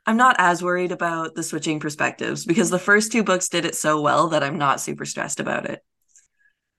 I'm 0.05 0.17
not 0.17 0.35
as 0.39 0.63
worried 0.63 0.91
about 0.91 1.35
the 1.35 1.43
switching 1.43 1.79
perspectives 1.79 2.45
because 2.45 2.69
the 2.69 2.79
first 2.79 3.11
two 3.11 3.23
books 3.23 3.49
did 3.49 3.65
it 3.65 3.75
so 3.75 4.01
well 4.01 4.29
that 4.29 4.43
I'm 4.43 4.57
not 4.57 4.79
super 4.81 5.05
stressed 5.05 5.39
about 5.39 5.69
it. 5.69 5.83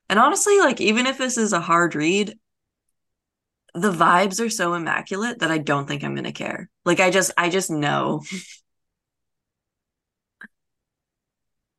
And 0.09 0.19
honestly, 0.19 0.59
like 0.61 0.81
even 0.81 1.07
if 1.07 1.19
this 1.19 1.37
is 1.37 1.53
a 1.53 1.61
hard 1.61 1.95
read, 1.95 2.39
the 3.75 3.93
vibes 3.93 4.45
are 4.45 4.49
so 4.49 4.75
immaculate 4.75 5.41
that 5.41 5.51
I 5.51 5.59
don't 5.59 5.87
think 5.87 6.03
I'm 6.03 6.15
going 6.15 6.25
to 6.25 6.33
care. 6.33 6.71
Like 6.85 7.01
I 7.01 7.11
just 7.11 7.33
I 7.37 7.51
just 7.51 7.71
know. 7.71 8.23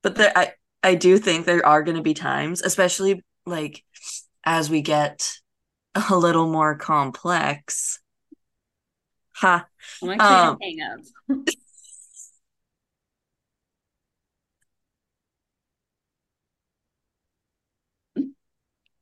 But 0.02 0.16
there 0.16 0.32
I 0.36 0.54
I 0.84 0.96
do 0.96 1.18
think 1.18 1.46
there 1.46 1.66
are 1.66 1.84
going 1.84 1.98
to 1.98 2.04
be 2.04 2.14
times, 2.14 2.62
especially 2.62 3.24
like 3.46 3.84
as 4.46 4.70
we 4.70 4.82
get 4.82 5.32
a 5.96 6.16
little 6.16 6.48
more 6.48 6.76
complex. 6.76 8.00
Ha. 9.36 9.68
Actually 10.04 10.20
Um, 10.20 10.58
hang 10.62 10.78
up. 10.82 11.48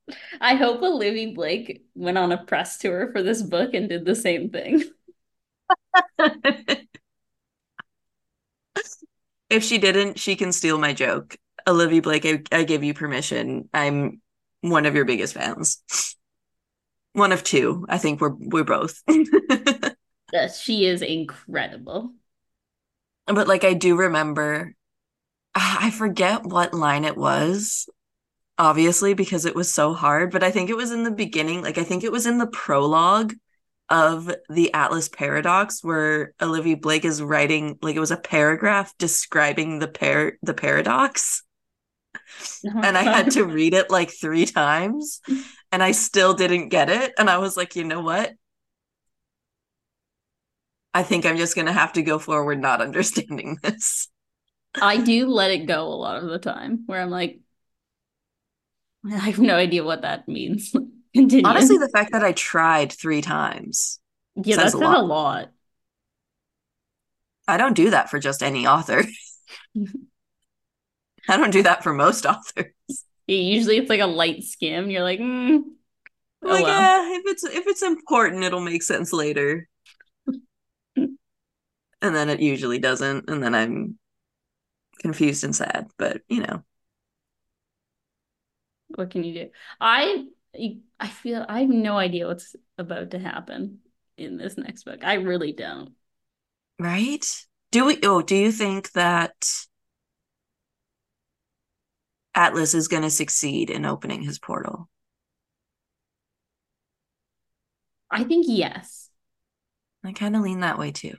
I 0.41 0.55
hope 0.55 0.81
Olivia 0.81 1.33
Blake 1.33 1.83
went 1.95 2.17
on 2.17 2.31
a 2.31 2.43
press 2.43 2.77
tour 2.77 3.11
for 3.11 3.23
this 3.23 3.41
book 3.41 3.73
and 3.73 3.89
did 3.89 4.05
the 4.05 4.15
same 4.15 4.49
thing. 4.49 4.83
if 9.55 9.63
she 9.63 9.77
didn't, 9.77 10.19
she 10.19 10.35
can 10.35 10.51
steal 10.51 10.77
my 10.77 10.93
joke. 10.93 11.37
Olivia 11.67 12.01
Blake, 12.01 12.25
I, 12.25 12.43
I 12.51 12.63
give 12.63 12.83
you 12.83 12.93
permission. 12.93 13.69
I'm 13.73 14.21
one 14.61 14.85
of 14.85 14.95
your 14.95 15.05
biggest 15.05 15.33
fans. 15.33 15.81
One 17.13 17.31
of 17.31 17.43
two. 17.43 17.85
I 17.89 17.97
think 17.97 18.21
we're 18.21 18.35
we're 18.37 18.63
both. 18.63 19.01
yes, 20.33 20.61
she 20.61 20.85
is 20.85 21.01
incredible. 21.01 22.13
but 23.25 23.47
like 23.47 23.63
I 23.63 23.73
do 23.73 23.95
remember 23.95 24.75
ah, 25.55 25.77
I 25.81 25.91
forget 25.91 26.43
what 26.43 26.73
line 26.73 27.05
it 27.05 27.17
was, 27.17 27.89
obviously, 28.57 29.13
because 29.13 29.45
it 29.45 29.55
was 29.55 29.73
so 29.73 29.93
hard, 29.93 30.31
but 30.31 30.43
I 30.43 30.51
think 30.51 30.69
it 30.69 30.77
was 30.77 30.91
in 30.91 31.03
the 31.03 31.11
beginning, 31.11 31.61
like 31.61 31.77
I 31.77 31.83
think 31.83 32.03
it 32.03 32.11
was 32.11 32.25
in 32.25 32.37
the 32.37 32.47
prologue 32.47 33.33
of 33.89 34.33
the 34.49 34.73
Atlas 34.73 35.09
Paradox 35.09 35.83
where 35.83 36.33
Olivia 36.41 36.77
Blake 36.77 37.05
is 37.05 37.21
writing 37.21 37.77
like 37.81 37.95
it 37.95 37.99
was 37.99 38.11
a 38.11 38.17
paragraph 38.17 38.93
describing 38.97 39.79
the 39.79 39.87
par 39.87 40.33
the 40.41 40.53
paradox. 40.53 41.43
Uh-huh. 42.65 42.81
and 42.83 42.97
I 42.97 43.03
had 43.03 43.31
to 43.31 43.43
read 43.45 43.73
it 43.73 43.91
like 43.91 44.09
three 44.09 44.45
times 44.45 45.21
and 45.71 45.83
I 45.83 45.91
still 45.91 46.33
didn't 46.33 46.69
get 46.69 46.89
it. 46.89 47.13
And 47.19 47.29
I 47.29 47.37
was 47.37 47.57
like, 47.57 47.75
you 47.75 47.83
know 47.83 48.01
what? 48.01 48.33
I 50.93 51.03
think 51.03 51.25
I'm 51.25 51.35
just 51.35 51.55
going 51.55 51.67
to 51.67 51.73
have 51.73 51.93
to 51.93 52.01
go 52.01 52.17
forward 52.17 52.61
not 52.61 52.81
understanding 52.81 53.57
this. 53.63 54.07
I 54.81 54.97
do 54.97 55.27
let 55.27 55.51
it 55.51 55.67
go 55.67 55.83
a 55.83 55.95
lot 55.95 56.23
of 56.23 56.29
the 56.29 56.39
time 56.39 56.83
where 56.85 57.01
I'm 57.01 57.09
like, 57.09 57.39
I 59.05 59.17
have 59.17 59.39
no 59.39 59.55
idea 59.55 59.83
what 59.83 60.01
that 60.01 60.27
means. 60.27 60.73
Continue. 61.15 61.49
Honestly, 61.49 61.77
the 61.77 61.89
fact 61.89 62.11
that 62.11 62.23
I 62.23 62.33
tried 62.33 62.91
three 62.91 63.21
times, 63.21 63.99
yeah, 64.35 64.55
says 64.55 64.57
that's 64.57 64.73
a 64.73 64.75
a 64.75 64.77
lot. 64.77 65.01
lot. 65.01 65.51
I 67.47 67.57
don't 67.57 67.75
do 67.75 67.91
that 67.91 68.09
for 68.09 68.19
just 68.19 68.43
any 68.43 68.67
author. 68.67 69.03
I 71.27 71.37
don't 71.37 71.51
do 71.51 71.63
that 71.63 71.83
for 71.83 71.93
most 71.93 72.25
authors. 72.25 72.73
Usually 73.27 73.77
it's 73.77 73.89
like 73.89 74.01
a 74.01 74.05
light 74.05 74.43
skim. 74.43 74.89
You're 74.89 75.03
like, 75.03 75.19
mm, 75.19 75.61
oh 76.43 76.49
like, 76.49 76.59
well. 76.59 76.67
yeah, 76.67 77.17
if 77.17 77.23
it's 77.25 77.43
if 77.43 77.67
it's 77.67 77.83
important, 77.83 78.43
it'll 78.43 78.61
make 78.61 78.83
sense 78.83 79.13
later. 79.13 79.67
and 80.95 81.17
then 82.01 82.29
it 82.29 82.39
usually 82.39 82.79
doesn't, 82.79 83.29
and 83.29 83.43
then 83.43 83.55
I'm 83.55 83.97
confused 84.99 85.43
and 85.43 85.55
sad. 85.55 85.87
But 85.97 86.21
you 86.27 86.41
know, 86.41 86.63
What 88.87 89.11
can 89.11 89.23
you 89.23 89.33
do? 89.33 89.49
I 89.81 90.25
I 90.99 91.07
feel 91.07 91.45
I 91.47 91.61
have 91.61 91.69
no 91.69 91.97
idea 91.97 92.27
what's 92.27 92.55
about 92.77 93.11
to 93.11 93.19
happen 93.19 93.79
in 94.17 94.37
this 94.37 94.57
next 94.57 94.83
book. 94.83 95.03
I 95.03 95.15
really 95.15 95.51
don't. 95.51 95.93
right? 96.79 97.25
Do 97.71 97.85
we? 97.85 97.99
Oh, 98.03 98.21
do 98.21 98.35
you 98.35 98.51
think 98.51 98.91
that 98.93 99.33
Atlas 102.35 102.73
is 102.73 102.87
going 102.87 103.03
to 103.03 103.09
succeed 103.09 103.69
in 103.69 103.85
opening 103.85 104.21
his 104.21 104.39
portal? 104.39 104.89
I 108.09 108.23
think 108.23 108.45
yes. 108.47 109.09
I 110.03 110.13
kind 110.13 110.35
of 110.35 110.41
lean 110.43 110.61
that 110.61 110.77
way 110.77 110.91
too. 110.91 111.15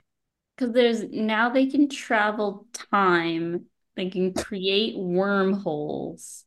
Because 0.55 0.73
there's 0.73 1.03
now 1.03 1.49
they 1.49 1.67
can 1.67 1.89
travel 1.89 2.67
time, 2.73 3.65
they 3.95 4.09
can 4.09 4.33
create 4.33 4.97
wormholes. 4.97 6.45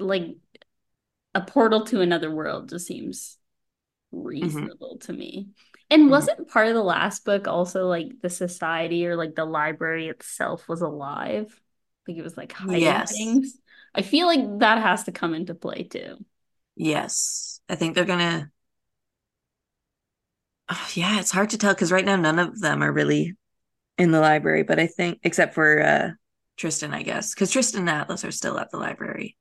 Like 0.00 0.36
a 1.34 1.40
portal 1.40 1.84
to 1.86 2.00
another 2.00 2.30
world 2.34 2.70
just 2.70 2.86
seems 2.86 3.38
reasonable 4.12 4.98
to 5.02 5.12
me. 5.14 5.50
And 5.90 6.08
Mhm. 6.08 6.10
wasn't 6.10 6.48
part 6.48 6.68
of 6.68 6.74
the 6.74 6.82
last 6.84 7.24
book 7.24 7.48
also 7.48 7.86
like 7.88 8.20
the 8.22 8.30
society 8.30 9.06
or 9.06 9.16
like 9.16 9.34
the 9.36 9.44
library 9.46 10.08
itself 10.08 10.68
was 10.68 10.82
alive? 10.82 11.60
Like 12.08 12.18
it 12.18 12.22
was 12.24 12.36
like 12.36 12.52
hiding 12.52 13.02
Yes. 13.02 13.10
things. 13.10 13.58
I 13.94 14.02
feel 14.02 14.26
like 14.26 14.60
that 14.60 14.82
has 14.82 15.04
to 15.04 15.12
come 15.12 15.34
into 15.34 15.54
play 15.54 15.84
too. 15.84 16.24
Yes, 16.76 17.60
I 17.68 17.76
think 17.76 17.94
they're 17.94 18.04
gonna. 18.04 18.50
Oh, 20.68 20.88
yeah, 20.94 21.18
it's 21.20 21.30
hard 21.32 21.50
to 21.50 21.58
tell 21.58 21.74
because 21.74 21.90
right 21.92 22.04
now 22.04 22.16
none 22.16 22.38
of 22.38 22.60
them 22.60 22.82
are 22.82 22.92
really 22.92 23.36
in 23.98 24.12
the 24.12 24.20
library, 24.20 24.64
but 24.64 24.80
I 24.80 24.86
think 24.88 25.20
except 25.24 25.54
for 25.54 25.82
uh 25.82 26.10
Tristan, 26.58 26.94
I 26.94 27.02
guess, 27.04 27.34
because 27.34 27.52
Tristan 27.52 27.82
and 27.82 27.90
Atlas 27.90 28.24
are 28.24 28.32
still 28.32 28.58
at 28.58 28.70
the 28.70 28.78
library. 28.78 29.36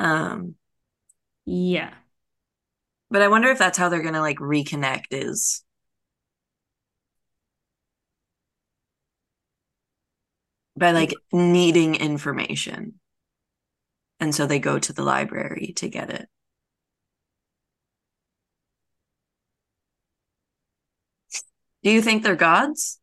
Um, 0.00 0.56
Yeah. 1.46 1.94
but 3.10 3.22
I 3.22 3.28
wonder 3.28 3.48
if 3.50 3.58
that's 3.58 3.78
how 3.78 3.88
they're 3.88 4.02
gonna 4.02 4.20
like 4.20 4.38
reconnect 4.38 5.06
is 5.10 5.64
by 10.76 10.90
like 10.92 11.14
needing 11.32 11.94
information. 11.94 12.98
And 14.20 14.32
so 14.34 14.46
they 14.46 14.60
go 14.60 14.78
to 14.78 14.92
the 14.92 15.02
library 15.02 15.72
to 15.76 15.88
get 15.88 16.10
it. 16.10 16.28
Do 21.82 21.90
you 21.90 22.00
think 22.00 22.22
they're 22.22 22.36
gods? 22.36 23.00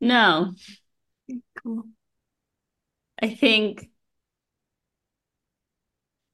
No, 0.00 0.54
Cool. 1.62 1.84
I 3.22 3.28
think 3.34 3.89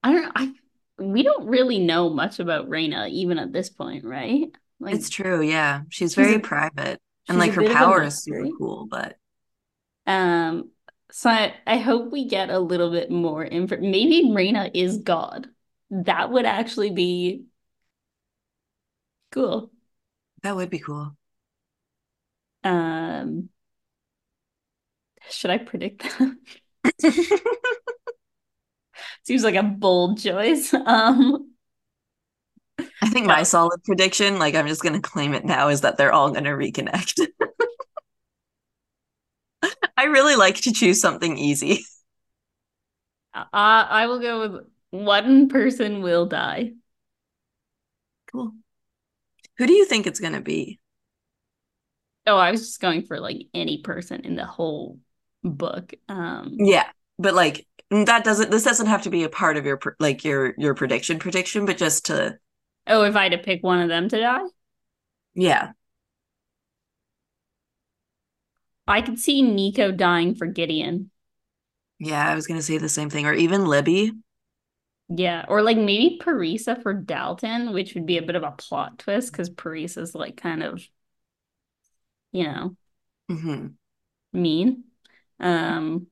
I 0.06 0.12
don't 0.12 0.32
I 0.36 0.52
we 0.98 1.22
don't 1.22 1.46
really 1.46 1.78
know 1.78 2.08
much 2.10 2.38
about 2.40 2.68
Reina 2.68 3.08
even 3.10 3.38
at 3.38 3.52
this 3.52 3.68
point, 3.68 4.04
right? 4.04 4.50
Like 4.80 4.94
It's 4.94 5.08
true, 5.10 5.42
yeah. 5.42 5.82
She's 5.90 6.14
She's 6.14 6.14
very 6.14 6.36
a- 6.36 6.40
private. 6.40 7.00
she's 7.24 7.30
And 7.30 7.38
like 7.38 7.52
her 7.52 7.62
power 7.62 8.02
is 8.02 8.22
super 8.22 8.48
cool, 8.58 8.86
but 8.90 9.16
um 10.06 10.70
so 11.10 11.30
I, 11.30 11.54
I 11.66 11.78
hope 11.78 12.10
we 12.10 12.26
get 12.28 12.50
a 12.50 12.58
little 12.58 12.90
bit 12.90 13.10
more 13.10 13.44
info. 13.44 13.76
Maybe 13.78 14.32
Reina 14.34 14.70
is 14.74 14.98
God. 14.98 15.48
That 15.90 16.30
would 16.30 16.44
actually 16.46 16.90
be 16.90 17.44
cool. 19.30 19.70
that 20.42 20.56
would 20.56 20.70
be 20.70 20.78
cool. 20.78 21.16
Um 22.64 23.48
should 25.30 25.50
I 25.50 25.58
predict 25.58 26.02
that? 26.02 26.36
Seems 29.26 29.44
like 29.44 29.54
a 29.56 29.62
bold 29.62 30.20
choice. 30.20 30.72
Um 30.86 31.52
I 33.02 33.08
think 33.08 33.26
my 33.26 33.42
solid 33.42 33.82
prediction, 33.84 34.38
like 34.38 34.54
I'm 34.54 34.66
just 34.66 34.82
gonna 34.82 35.00
claim 35.00 35.34
it 35.34 35.44
now, 35.44 35.68
is 35.68 35.82
that 35.82 35.96
they're 35.96 36.12
all 36.12 36.30
gonna 36.30 36.50
reconnect. 36.50 37.26
I 39.96 40.04
really 40.04 40.36
like 40.36 40.56
to 40.62 40.72
choose 40.72 41.00
something 41.00 41.38
easy. 41.38 41.84
I 43.34 43.86
I 43.90 44.06
will 44.06 44.18
go 44.20 44.40
with 44.40 44.66
one 44.90 45.48
person 45.48 46.02
will 46.02 46.26
die. 46.26 46.72
Cool. 48.26 48.54
Who 49.58 49.66
do 49.66 49.74
you 49.74 49.84
think 49.84 50.06
it's 50.06 50.20
gonna 50.20 50.40
be? 50.40 50.80
Oh, 52.26 52.36
I 52.36 52.50
was 52.50 52.60
just 52.66 52.80
going 52.80 53.02
for 53.06 53.20
like 53.20 53.46
any 53.54 53.82
person 53.82 54.24
in 54.24 54.34
the 54.36 54.44
whole 54.44 54.98
book. 55.44 55.94
Um, 56.08 56.56
Yeah, 56.58 56.88
but 57.18 57.34
like 57.34 57.66
that 57.90 58.24
doesn't. 58.24 58.50
This 58.50 58.64
doesn't 58.64 58.86
have 58.86 59.02
to 59.02 59.10
be 59.10 59.24
a 59.24 59.28
part 59.28 59.56
of 59.56 59.64
your 59.64 59.80
like 59.98 60.24
your 60.24 60.54
your 60.58 60.74
prediction 60.74 61.18
prediction, 61.18 61.66
but 61.66 61.76
just 61.78 62.06
to 62.06 62.38
oh, 62.86 63.04
if 63.04 63.16
I 63.16 63.24
had 63.24 63.32
to 63.32 63.38
pick 63.38 63.62
one 63.62 63.80
of 63.80 63.88
them 63.88 64.08
to 64.08 64.18
die, 64.20 64.42
yeah. 65.34 65.72
I 68.88 69.00
could 69.00 69.18
see 69.20 69.42
Nico 69.42 69.92
dying 69.92 70.34
for 70.34 70.46
Gideon. 70.46 71.10
Yeah, 71.98 72.26
I 72.28 72.34
was 72.34 72.46
gonna 72.46 72.62
say 72.62 72.78
the 72.78 72.88
same 72.88 73.10
thing, 73.10 73.26
or 73.26 73.32
even 73.34 73.66
Libby. 73.66 74.12
Yeah, 75.08 75.44
or 75.48 75.62
like 75.62 75.76
maybe 75.76 76.18
Parisa 76.20 76.82
for 76.82 76.92
Dalton, 76.92 77.72
which 77.72 77.94
would 77.94 78.06
be 78.06 78.18
a 78.18 78.22
bit 78.22 78.34
of 78.34 78.42
a 78.42 78.50
plot 78.52 78.98
twist 78.98 79.30
because 79.30 79.50
Parisa's 79.50 80.14
like 80.14 80.36
kind 80.36 80.62
of, 80.64 80.82
you 82.32 82.44
know, 82.44 82.76
hmm 83.28 83.78
mean. 84.32 84.84
Um, 85.40 86.06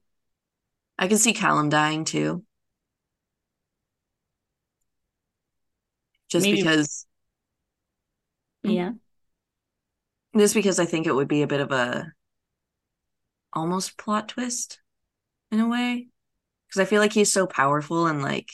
I 0.99 1.09
can 1.09 1.19
see 1.19 1.33
Callum 1.33 1.69
dying 1.69 2.05
too. 2.05 2.45
Just 6.29 6.45
Maybe- 6.45 6.63
because, 6.63 7.07
yeah. 8.63 8.93
just 10.37 10.55
because 10.55 10.79
I 10.79 10.85
think 10.85 11.07
it 11.07 11.15
would 11.15 11.29
be 11.29 11.43
a 11.43 11.47
bit 11.47 11.61
of 11.61 11.71
a 11.73 12.13
almost 13.53 13.97
plot 13.97 14.29
twist 14.29 14.81
in 15.53 15.61
a 15.61 15.69
way. 15.69 16.09
Because 16.67 16.81
I 16.81 16.89
feel 16.89 17.01
like 17.01 17.13
he's 17.13 17.33
so 17.33 17.47
powerful 17.47 18.07
and 18.07 18.23
like 18.23 18.51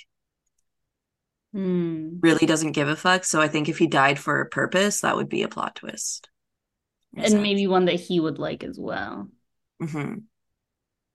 Hmm. 1.53 2.20
really 2.20 2.46
doesn't 2.46 2.72
give 2.72 2.88
a 2.88 2.96
fuck. 2.96 3.24
So 3.24 3.40
I 3.40 3.48
think 3.48 3.68
if 3.68 3.79
he 3.79 3.87
died 3.87 4.18
for 4.18 4.40
a 4.40 4.48
purpose, 4.48 5.00
that 5.00 5.16
would 5.16 5.29
be 5.29 5.42
a 5.42 5.48
plot 5.48 5.76
twist. 5.76 6.29
And 7.16 7.42
maybe 7.42 7.66
one 7.66 7.87
that 7.87 7.98
he 7.98 8.20
would 8.20 8.38
like 8.38 8.62
as 8.62 8.79
well. 8.79 9.29
hmm 9.81 10.14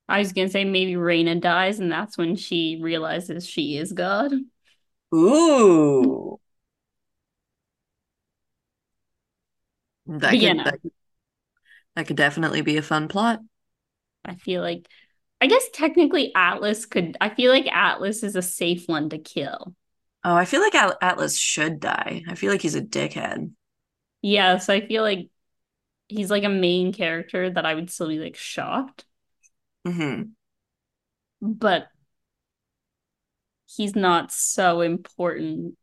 I 0.07 0.19
was 0.19 0.33
gonna 0.33 0.49
say 0.49 0.65
maybe 0.65 0.95
Reina 0.95 1.35
dies, 1.35 1.79
and 1.79 1.91
that's 1.91 2.17
when 2.17 2.35
she 2.35 2.79
realizes 2.81 3.47
she 3.47 3.77
is 3.77 3.91
God. 3.93 4.33
Ooh. 5.13 6.39
That 10.07 10.39
could, 10.39 10.41
yeah, 10.41 10.53
no. 10.53 10.63
that 10.63 10.81
could 10.81 10.91
that 11.95 12.07
could 12.07 12.17
definitely 12.17 12.61
be 12.61 12.77
a 12.77 12.81
fun 12.81 13.07
plot. 13.07 13.41
I 14.23 14.35
feel 14.35 14.61
like, 14.61 14.87
I 15.41 15.47
guess 15.47 15.63
technically 15.73 16.33
Atlas 16.35 16.85
could. 16.85 17.17
I 17.21 17.29
feel 17.29 17.51
like 17.51 17.67
Atlas 17.67 18.23
is 18.23 18.35
a 18.35 18.41
safe 18.41 18.87
one 18.87 19.09
to 19.09 19.17
kill. 19.17 19.75
Oh, 20.23 20.35
I 20.35 20.45
feel 20.45 20.61
like 20.61 20.75
Atlas 20.75 21.37
should 21.37 21.79
die. 21.79 22.23
I 22.27 22.35
feel 22.35 22.51
like 22.51 22.61
he's 22.61 22.75
a 22.75 22.81
dickhead. 22.81 23.51
Yeah, 24.21 24.57
so 24.57 24.73
I 24.73 24.85
feel 24.87 25.03
like 25.03 25.29
he's 26.07 26.31
like 26.31 26.43
a 26.43 26.49
main 26.49 26.93
character 26.93 27.49
that 27.49 27.65
I 27.65 27.75
would 27.75 27.91
still 27.91 28.09
be 28.09 28.19
like 28.19 28.35
shocked, 28.35 29.05
hmm 29.85 30.35
but 31.41 31.87
he's 33.67 33.95
not 33.95 34.31
so 34.31 34.81
important 34.81 35.77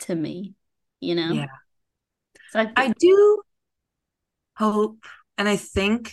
to 0.00 0.14
me, 0.14 0.54
you 1.00 1.14
know? 1.14 1.34
Yeah. 1.34 1.46
So 2.52 2.60
I, 2.60 2.72
I 2.76 2.94
do 2.98 3.42
hope, 4.56 5.04
and 5.38 5.48
I 5.48 5.56
think 5.56 6.12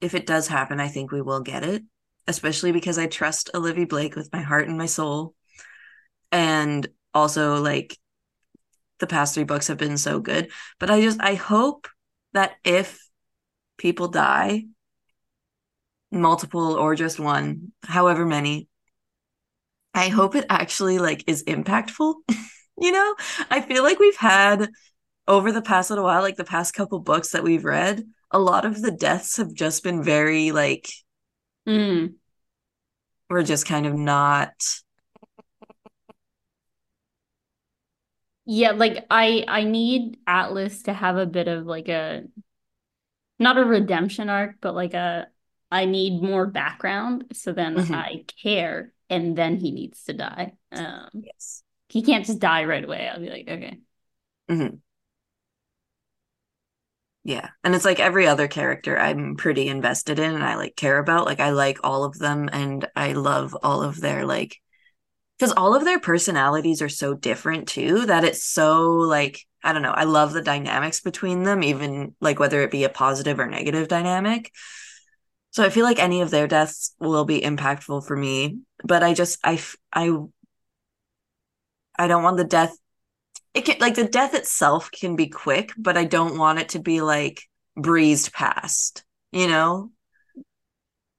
if 0.00 0.14
it 0.14 0.26
does 0.26 0.48
happen, 0.48 0.80
I 0.80 0.88
think 0.88 1.12
we 1.12 1.22
will 1.22 1.40
get 1.40 1.62
it, 1.62 1.82
especially 2.26 2.72
because 2.72 2.98
I 2.98 3.06
trust 3.06 3.50
Olivia 3.54 3.86
Blake 3.86 4.16
with 4.16 4.32
my 4.32 4.40
heart 4.40 4.68
and 4.68 4.78
my 4.78 4.86
soul. 4.86 5.34
And 6.32 6.86
also, 7.12 7.60
like, 7.60 7.98
the 8.98 9.06
past 9.06 9.34
three 9.34 9.44
books 9.44 9.66
have 9.68 9.78
been 9.78 9.98
so 9.98 10.20
good. 10.20 10.50
But 10.78 10.90
I 10.90 11.00
just, 11.00 11.20
I 11.20 11.34
hope 11.34 11.88
that 12.32 12.52
if 12.64 13.00
people 13.76 14.08
die, 14.08 14.66
multiple 16.10 16.74
or 16.74 16.94
just 16.94 17.20
one, 17.20 17.72
however 17.82 18.26
many, 18.26 18.68
I 19.94 20.08
hope 20.08 20.34
it 20.34 20.46
actually 20.48 20.98
like 20.98 21.24
is 21.26 21.44
impactful. 21.44 22.14
you 22.78 22.92
know, 22.92 23.14
I 23.50 23.60
feel 23.60 23.82
like 23.82 23.98
we've 23.98 24.16
had 24.16 24.70
over 25.28 25.52
the 25.52 25.62
past 25.62 25.90
little 25.90 26.04
while, 26.04 26.22
like 26.22 26.36
the 26.36 26.44
past 26.44 26.74
couple 26.74 26.98
books 27.00 27.30
that 27.30 27.42
we've 27.44 27.64
read, 27.64 28.04
a 28.30 28.38
lot 28.38 28.64
of 28.64 28.80
the 28.80 28.90
deaths 28.90 29.36
have 29.36 29.52
just 29.52 29.82
been 29.82 30.02
very 30.02 30.52
like 30.52 30.88
Mm. 31.66 32.14
We're 33.28 33.42
just 33.42 33.66
kind 33.66 33.86
of 33.86 33.94
not. 33.94 34.52
Yeah, 38.44 38.72
like 38.72 39.06
I 39.10 39.44
I 39.46 39.64
need 39.64 40.18
Atlas 40.26 40.82
to 40.84 40.92
have 40.92 41.16
a 41.16 41.26
bit 41.26 41.46
of 41.46 41.66
like 41.66 41.88
a 41.88 42.24
not 43.38 43.58
a 43.58 43.64
redemption 43.64 44.28
arc, 44.28 44.56
but 44.60 44.74
like 44.74 44.94
a 44.94 45.28
I 45.70 45.84
need 45.86 46.22
more 46.22 46.46
background 46.46 47.26
so 47.32 47.52
then 47.52 47.78
Mhm. 47.78 47.92
I 47.92 48.24
care 48.42 48.92
and 49.08 49.36
then 49.36 49.56
he 49.56 49.70
needs 49.72 50.04
to 50.04 50.12
die. 50.14 50.54
Um 50.72 51.08
Yes. 51.12 51.62
he 51.88 52.02
can't 52.02 52.24
just 52.26 52.40
die 52.40 52.64
right 52.64 52.84
away. 52.84 53.08
I'll 53.08 53.20
be 53.20 53.30
like, 53.30 53.48
okay. 53.48 53.80
Mm-hmm. 54.48 54.76
Yeah. 57.22 57.50
And 57.64 57.74
it's 57.74 57.84
like 57.84 58.00
every 58.00 58.26
other 58.26 58.48
character 58.48 58.98
I'm 58.98 59.36
pretty 59.36 59.68
invested 59.68 60.18
in 60.18 60.34
and 60.34 60.42
I 60.42 60.56
like 60.56 60.74
care 60.76 60.98
about. 60.98 61.26
Like 61.26 61.40
I 61.40 61.50
like 61.50 61.78
all 61.84 62.04
of 62.04 62.18
them 62.18 62.48
and 62.52 62.88
I 62.96 63.12
love 63.12 63.56
all 63.62 63.82
of 63.82 64.00
their 64.00 64.24
like 64.24 64.56
because 65.38 65.52
all 65.54 65.74
of 65.76 65.84
their 65.84 66.00
personalities 66.00 66.82
are 66.82 66.88
so 66.90 67.14
different 67.14 67.68
too 67.68 68.06
that 68.06 68.24
it's 68.24 68.44
so 68.46 68.90
like 68.92 69.40
I 69.64 69.72
don't 69.72 69.82
know. 69.82 69.92
I 69.92 70.04
love 70.04 70.32
the 70.32 70.42
dynamics 70.42 71.00
between 71.02 71.44
them, 71.44 71.62
even 71.64 72.14
like 72.20 72.38
whether 72.40 72.62
it 72.62 72.70
be 72.72 72.84
a 72.84 72.90
positive 72.90 73.40
or 73.40 73.46
negative 73.46 73.88
dynamic. 73.88 74.52
So 75.52 75.64
I 75.64 75.70
feel 75.70 75.84
like 75.84 75.98
any 75.98 76.20
of 76.20 76.30
their 76.30 76.46
deaths 76.46 76.94
will 77.00 77.24
be 77.24 77.40
impactful 77.40 78.06
for 78.06 78.16
me, 78.16 78.58
but 78.84 79.02
I 79.02 79.14
just 79.14 79.38
I 79.44 79.60
I 79.92 80.16
I 81.98 82.06
don't 82.06 82.22
want 82.22 82.36
the 82.36 82.44
death 82.44 82.76
it 83.54 83.64
can 83.64 83.78
like 83.80 83.94
the 83.94 84.06
death 84.06 84.34
itself 84.34 84.90
can 84.90 85.16
be 85.16 85.28
quick, 85.28 85.72
but 85.76 85.96
I 85.96 86.04
don't 86.04 86.38
want 86.38 86.60
it 86.60 86.70
to 86.70 86.78
be 86.78 87.00
like 87.00 87.42
breezed 87.76 88.32
past, 88.32 89.04
you 89.32 89.48
know? 89.48 89.90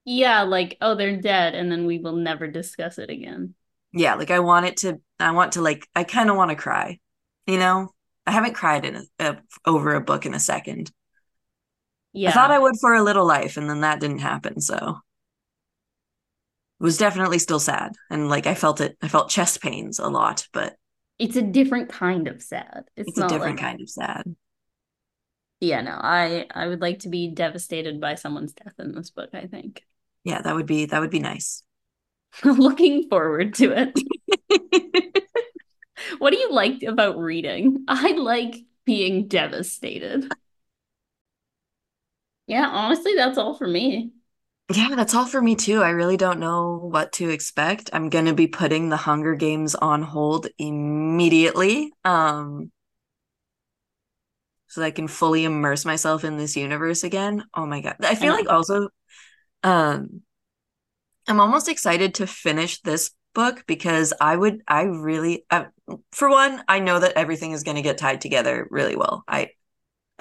Yeah, 0.05 0.43
like, 0.43 0.77
oh, 0.81 0.95
they're 0.95 1.21
dead, 1.21 1.53
and 1.53 1.71
then 1.71 1.85
we 1.85 1.99
will 1.99 2.15
never 2.15 2.47
discuss 2.47 2.97
it 2.97 3.09
again. 3.09 3.53
Yeah, 3.93 4.15
like 4.15 4.31
I 4.31 4.39
want 4.39 4.65
it 4.65 4.77
to 4.77 5.01
I 5.19 5.31
want 5.31 5.53
to 5.53 5.61
like 5.61 5.87
I 5.95 6.03
kind 6.03 6.29
of 6.29 6.37
want 6.37 6.49
to 6.49 6.55
cry, 6.55 6.99
you 7.45 7.57
know? 7.57 7.89
I 8.25 8.31
haven't 8.31 8.53
cried 8.53 8.85
in 8.85 8.95
a, 8.95 9.03
a 9.19 9.37
over 9.65 9.95
a 9.95 10.01
book 10.01 10.25
in 10.25 10.33
a 10.33 10.39
second. 10.39 10.91
Yeah. 12.13 12.29
I 12.29 12.33
thought 12.33 12.51
I 12.51 12.59
would 12.59 12.75
for 12.79 12.93
a 12.93 13.03
little 13.03 13.25
life, 13.25 13.57
and 13.57 13.69
then 13.69 13.81
that 13.81 13.99
didn't 13.99 14.19
happen, 14.19 14.61
so 14.61 14.99
it 16.79 16.83
was 16.83 16.97
definitely 16.97 17.39
still 17.39 17.59
sad. 17.59 17.93
And 18.09 18.29
like 18.29 18.47
I 18.47 18.55
felt 18.55 18.81
it 18.81 18.97
I 19.01 19.07
felt 19.07 19.29
chest 19.29 19.61
pains 19.61 19.99
a 19.99 20.07
lot, 20.09 20.47
but 20.51 20.75
It's 21.19 21.35
a 21.35 21.41
different 21.41 21.89
kind 21.89 22.27
of 22.27 22.41
sad. 22.41 22.85
It's, 22.97 23.09
it's 23.09 23.17
a 23.17 23.27
different 23.27 23.57
like, 23.57 23.65
kind 23.65 23.81
of 23.81 23.89
sad. 23.89 24.35
Yeah, 25.59 25.81
no, 25.81 25.91
I 25.91 26.47
I 26.53 26.67
would 26.67 26.81
like 26.81 26.99
to 26.99 27.09
be 27.09 27.29
devastated 27.29 28.01
by 28.01 28.15
someone's 28.15 28.53
death 28.53 28.73
in 28.79 28.93
this 28.93 29.11
book, 29.11 29.29
I 29.33 29.45
think. 29.47 29.85
Yeah, 30.23 30.41
that 30.41 30.55
would 30.55 30.65
be 30.65 30.85
that 30.85 30.99
would 30.99 31.11
be 31.11 31.19
nice. 31.19 31.63
Looking 32.43 33.09
forward 33.09 33.53
to 33.55 33.71
it. 33.71 33.99
What 36.19 36.31
do 36.31 36.37
you 36.37 36.51
like 36.51 36.83
about 36.83 37.17
reading? 37.17 37.85
I 37.87 38.11
like 38.13 38.55
being 38.85 39.27
devastated. 39.27 40.31
Yeah, 42.51 42.67
honestly, 42.67 43.13
that's 43.15 43.37
all 43.37 43.53
for 43.53 43.65
me. 43.65 44.11
Yeah, 44.73 44.89
that's 44.93 45.13
all 45.13 45.25
for 45.25 45.41
me 45.41 45.55
too. 45.55 45.81
I 45.81 45.91
really 45.91 46.17
don't 46.17 46.39
know 46.39 46.77
what 46.77 47.13
to 47.13 47.29
expect. 47.29 47.89
I'm 47.93 48.09
going 48.09 48.25
to 48.25 48.33
be 48.33 48.47
putting 48.47 48.89
the 48.89 48.97
Hunger 48.97 49.35
Games 49.35 49.73
on 49.73 50.01
hold 50.01 50.47
immediately. 50.57 51.93
Um 52.03 52.71
so 54.67 54.81
that 54.81 54.87
I 54.87 54.91
can 54.91 55.07
fully 55.07 55.45
immerse 55.45 55.85
myself 55.85 56.25
in 56.25 56.37
this 56.37 56.57
universe 56.57 57.03
again. 57.05 57.45
Oh 57.53 57.65
my 57.65 57.79
God. 57.79 57.95
I 58.01 58.15
feel 58.15 58.33
like 58.33 58.49
also 58.49 58.89
um 59.63 60.21
I'm 61.27 61.39
almost 61.39 61.69
excited 61.69 62.15
to 62.15 62.27
finish 62.27 62.81
this 62.81 63.11
book 63.33 63.63
because 63.65 64.13
I 64.19 64.35
would 64.35 64.61
I 64.67 64.83
really 64.83 65.45
uh, 65.49 65.65
for 66.11 66.29
one, 66.29 66.63
I 66.67 66.79
know 66.79 66.99
that 66.99 67.13
everything 67.13 67.51
is 67.51 67.63
going 67.63 67.75
to 67.75 67.81
get 67.81 67.97
tied 67.97 68.19
together 68.19 68.67
really 68.69 68.97
well. 68.97 69.23
I 69.25 69.51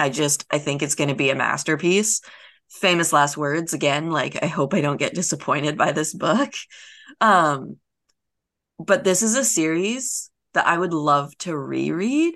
I 0.00 0.08
just 0.08 0.46
I 0.50 0.58
think 0.58 0.82
it's 0.82 0.94
going 0.94 1.10
to 1.10 1.14
be 1.14 1.30
a 1.30 1.34
masterpiece. 1.34 2.22
Famous 2.70 3.12
last 3.12 3.36
words 3.36 3.74
again, 3.74 4.10
like 4.10 4.42
I 4.42 4.46
hope 4.46 4.74
I 4.74 4.80
don't 4.80 4.96
get 4.96 5.14
disappointed 5.14 5.76
by 5.76 5.92
this 5.92 6.14
book. 6.14 6.52
Um 7.20 7.76
but 8.78 9.04
this 9.04 9.22
is 9.22 9.36
a 9.36 9.44
series 9.44 10.30
that 10.54 10.66
I 10.66 10.78
would 10.78 10.94
love 10.94 11.36
to 11.38 11.56
reread 11.56 12.34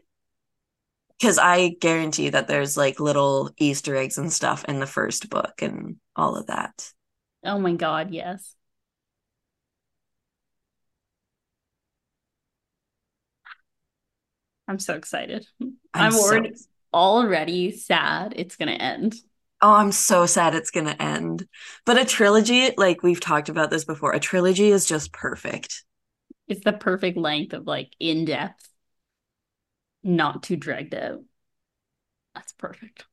because 1.18 1.38
I 1.38 1.70
guarantee 1.81 2.29
that 2.29 2.48
there's 2.48 2.77
like 2.77 3.00
little 3.00 3.50
Easter 3.57 3.96
eggs 3.96 4.18
and 4.18 4.31
stuff 4.31 4.64
in 4.66 4.79
the 4.79 4.87
first 4.87 5.31
book 5.31 5.62
and 5.62 5.96
all 6.14 6.37
of 6.37 6.48
that. 6.48 6.92
Oh 7.44 7.59
my 7.59 7.72
God, 7.72 8.11
yes. 8.11 8.55
I'm 14.68 14.79
so 14.79 14.94
excited. 14.94 15.46
I'm, 15.94 16.12
so- 16.12 16.20
already 16.20 16.53
already 16.95 17.73
sad 17.73 18.33
it's 18.37 18.57
gonna 18.57 18.73
end. 18.73 19.17
Oh, 19.61 19.75
I'm 19.75 19.93
so 19.93 20.27
sad 20.27 20.55
it's 20.55 20.71
gonna 20.71 20.97
end. 20.99 21.47
But 21.85 21.99
a 21.99 22.05
trilogy, 22.05 22.71
like 22.77 23.03
we've 23.03 23.21
talked 23.21 23.49
about 23.49 23.71
this 23.71 23.85
before, 23.85 24.13
a 24.13 24.21
trilogy 24.21 24.71
is 24.71 24.87
just 24.87 25.13
perfect. 25.13 25.85
It's 26.49 26.65
the 26.65 26.73
perfect 26.73 27.19
length 27.19 27.53
of 27.53 27.67
like 27.67 27.93
in 27.99 28.25
depth, 28.25 28.69
not 30.03 30.43
too 30.43 30.57
dragged 30.57 30.95
out. 30.95 31.23
That's 32.35 32.53
perfect. 32.53 33.07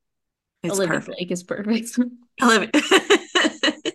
It's 0.64 0.76
Olivia 0.76 0.96
perfect. 1.00 1.18
Blake 1.18 1.32
is 1.32 1.44
perfect. 1.44 2.00
Olivia- 2.42 2.70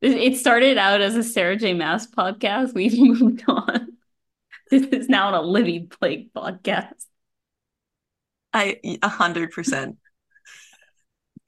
It 0.00 0.36
started 0.36 0.78
out 0.78 1.00
as 1.00 1.16
a 1.16 1.22
Sarah 1.22 1.56
J. 1.56 1.74
Maas 1.74 2.06
podcast. 2.06 2.74
We've 2.74 2.98
moved 2.98 3.44
on. 3.48 3.85
This 4.70 4.86
is 4.86 5.08
now 5.08 5.28
an 5.28 5.34
Olivia 5.36 5.82
Blake 6.00 6.34
podcast. 6.34 7.06
I 8.52 8.80
a 9.00 9.08
hundred 9.08 9.52
percent. 9.52 9.98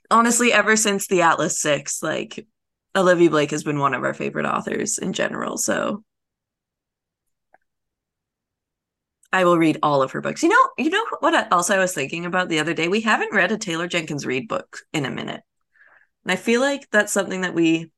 Honestly, 0.08 0.52
ever 0.52 0.76
since 0.76 1.08
the 1.08 1.22
Atlas 1.22 1.58
Six, 1.58 2.00
like 2.00 2.46
Olivia 2.94 3.28
Blake 3.28 3.50
has 3.50 3.64
been 3.64 3.80
one 3.80 3.94
of 3.94 4.04
our 4.04 4.14
favorite 4.14 4.46
authors 4.46 4.98
in 4.98 5.12
general. 5.12 5.58
So 5.58 6.04
I 9.32 9.44
will 9.44 9.58
read 9.58 9.78
all 9.82 10.02
of 10.02 10.12
her 10.12 10.20
books. 10.20 10.42
You 10.42 10.48
know, 10.48 10.68
you 10.78 10.90
know 10.90 11.04
what 11.20 11.52
else 11.52 11.70
I 11.70 11.78
was 11.78 11.92
thinking 11.92 12.24
about 12.24 12.48
the 12.48 12.60
other 12.60 12.72
day? 12.72 12.88
We 12.88 13.02
haven't 13.02 13.34
read 13.34 13.52
a 13.52 13.58
Taylor 13.58 13.86
Jenkins 13.86 14.24
Reid 14.24 14.48
book 14.48 14.78
in 14.92 15.04
a 15.04 15.10
minute. 15.10 15.42
And 16.24 16.32
I 16.32 16.36
feel 16.36 16.60
like 16.60 16.88
that's 16.90 17.12
something 17.12 17.42
that 17.42 17.54
we 17.54 17.90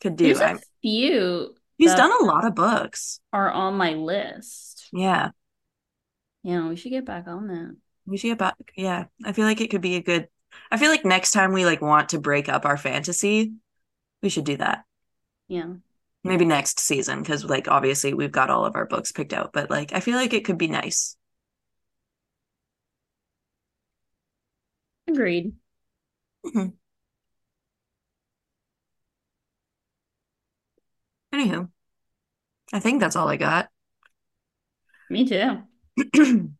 could 0.00 0.16
do. 0.16 0.34
There's 0.34 0.40
a 0.40 0.60
few 0.82 1.54
he's 1.78 1.94
done 1.94 2.12
a 2.20 2.24
lot 2.24 2.44
of 2.44 2.54
books. 2.54 3.20
are 3.32 3.50
on 3.50 3.74
my 3.74 3.94
list. 3.94 4.88
Yeah. 4.92 5.30
Yeah, 6.42 6.68
we 6.68 6.76
should 6.76 6.90
get 6.90 7.06
back 7.06 7.26
on 7.26 7.48
that. 7.48 7.76
We 8.06 8.18
should 8.18 8.28
get 8.28 8.38
back. 8.38 8.56
Yeah. 8.76 9.06
I 9.24 9.32
feel 9.32 9.46
like 9.46 9.60
it 9.60 9.70
could 9.70 9.80
be 9.80 9.96
a 9.96 10.02
good 10.02 10.28
I 10.70 10.76
feel 10.76 10.90
like 10.90 11.04
next 11.04 11.32
time 11.32 11.52
we 11.52 11.64
like 11.64 11.80
want 11.80 12.10
to 12.10 12.20
break 12.20 12.48
up 12.48 12.64
our 12.64 12.76
fantasy, 12.76 13.52
we 14.22 14.28
should 14.28 14.44
do 14.44 14.56
that. 14.56 14.84
Yeah. 15.48 15.74
Maybe 16.22 16.44
next 16.46 16.80
season, 16.80 17.20
because 17.20 17.44
like 17.44 17.68
obviously 17.68 18.14
we've 18.14 18.32
got 18.32 18.50
all 18.50 18.64
of 18.64 18.76
our 18.76 18.86
books 18.86 19.12
picked 19.12 19.32
out, 19.32 19.52
but 19.52 19.70
like 19.70 19.92
I 19.92 20.00
feel 20.00 20.16
like 20.16 20.32
it 20.32 20.44
could 20.44 20.58
be 20.58 20.68
nice. 20.68 21.16
Agreed. 25.06 25.52
Mm-hmm. 26.46 26.68
Anywho, 31.34 31.68
I 32.72 32.78
think 32.78 33.00
that's 33.00 33.16
all 33.16 33.28
I 33.28 33.36
got. 33.36 33.68
Me 35.10 35.24
too. 35.26 35.62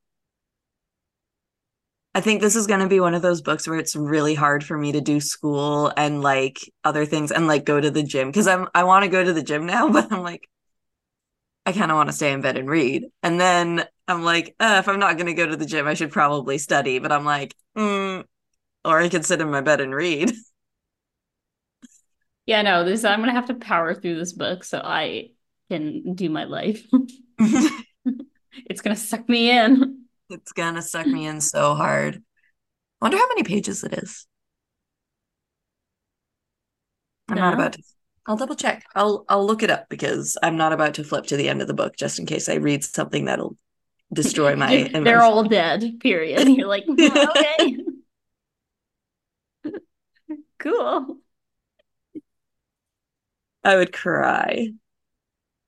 I 2.17 2.21
think 2.21 2.41
this 2.41 2.55
is 2.57 2.67
going 2.67 2.81
to 2.81 2.89
be 2.89 3.01
one 3.01 3.15
of 3.15 3.23
those 3.23 3.41
books 3.41 3.67
where 3.67 3.79
it's 3.79 3.97
really 3.97 4.35
hard 4.35 4.65
for 4.65 4.77
me 4.79 4.93
to 4.93 5.01
do 5.01 5.21
school 5.21 5.93
and 5.97 6.23
like 6.23 6.59
other 6.85 7.07
things 7.07 7.33
and 7.33 7.47
like 7.49 7.65
go 7.65 7.81
to 7.81 7.91
the 7.91 8.03
gym 8.05 8.29
because 8.29 8.47
I'm 8.47 8.69
I 8.75 8.85
want 8.85 9.05
to 9.05 9.11
go 9.11 9.23
to 9.23 9.33
the 9.33 9.43
gym 9.43 9.67
now, 9.75 9.91
but 9.91 10.13
I'm 10.13 10.23
like 10.23 10.49
I 11.67 11.73
kind 11.73 11.91
of 11.91 11.97
want 11.97 12.09
to 12.09 12.13
stay 12.15 12.33
in 12.33 12.41
bed 12.43 12.57
and 12.59 12.69
read. 12.69 13.07
And 13.23 13.41
then 13.41 13.85
I'm 14.07 14.23
like, 14.23 14.55
uh, 14.61 14.77
if 14.81 14.89
I'm 14.89 15.01
not 15.01 15.17
going 15.17 15.27
to 15.27 15.35
go 15.35 15.47
to 15.47 15.57
the 15.57 15.65
gym, 15.67 15.87
I 15.87 15.95
should 15.95 16.13
probably 16.13 16.59
study. 16.59 16.99
But 16.99 17.13
I'm 17.13 17.25
like, 17.25 17.55
mm, 17.77 18.25
or 18.85 19.01
I 19.01 19.09
could 19.09 19.27
sit 19.27 19.41
in 19.41 19.51
my 19.51 19.63
bed 19.63 19.81
and 19.81 19.95
read. 19.95 20.33
Yeah, 22.47 22.63
no, 22.63 22.85
this 22.85 23.05
I'm 23.05 23.21
gonna 23.21 23.33
have 23.33 23.47
to 23.47 23.55
power 23.55 23.95
through 23.95 24.17
this 24.17 24.33
book 24.33 24.65
so 24.65 24.81
I 24.83 25.31
can 25.71 26.15
do 26.15 26.29
my 26.29 26.45
life. 26.45 26.87
It's 28.67 28.81
gonna 28.81 28.97
suck 28.97 29.29
me 29.29 29.51
in. 29.51 30.05
it's 30.31 30.53
gonna 30.53 30.83
suck 30.83 31.07
me 31.07 31.27
in 31.27 31.41
so 31.41 31.75
hard. 31.75 32.23
wonder 33.01 33.17
how 33.19 33.29
many 33.29 33.43
pages 33.45 33.85
it 33.85 33.95
is. 33.95 34.27
I'm 37.29 37.37
not 37.37 37.55
about 37.55 37.73
to. 37.75 37.83
I'll 38.27 38.37
double 38.37 38.55
check. 38.55 38.85
I'll 38.95 39.25
I'll 39.29 39.47
look 39.47 39.63
it 39.63 39.71
up 39.71 39.89
because 39.89 40.37
I'm 40.43 40.57
not 40.57 40.73
about 40.73 40.95
to 40.95 41.05
flip 41.05 41.27
to 41.27 41.37
the 41.37 41.49
end 41.49 41.61
of 41.63 41.69
the 41.69 41.75
book 41.75 41.97
just 41.97 42.19
in 42.19 42.27
case 42.27 42.49
I 42.49 42.55
read 42.55 42.85
something 42.85 43.27
that'll 43.27 43.57
destroy 44.13 44.57
my. 44.57 44.89
They're 44.93 44.97
immersion. 44.97 45.21
all 45.21 45.45
dead, 45.45 46.01
period. 46.01 46.49
You're 46.49 46.69
like, 46.69 46.85
"Hmm, 46.87 47.01
okay. 47.01 47.77
cool. 50.59 51.19
I 53.65 53.77
would 53.77 53.93
cry. 53.93 54.69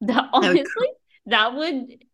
That 0.03 0.29
I 0.41 0.51
would 0.51 0.61
honestly, 0.61 0.87
that 1.27 1.55
would 1.55 2.05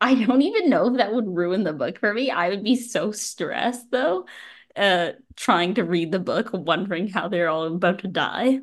I 0.00 0.14
don't 0.24 0.42
even 0.42 0.70
know 0.70 0.88
if 0.90 0.98
that 0.98 1.12
would 1.14 1.28
ruin 1.28 1.64
the 1.64 1.72
book 1.72 1.98
for 2.00 2.14
me. 2.14 2.30
I 2.30 2.48
would 2.50 2.64
be 2.64 2.76
so 2.76 3.12
stressed 3.12 3.90
though, 3.90 4.26
uh 4.76 5.12
trying 5.36 5.74
to 5.76 5.84
read 5.84 6.12
the 6.12 6.20
book, 6.20 6.50
wondering 6.52 7.08
how 7.08 7.28
they're 7.28 7.48
all 7.50 7.66
about 7.66 8.00
to 8.00 8.08
die. 8.08 8.62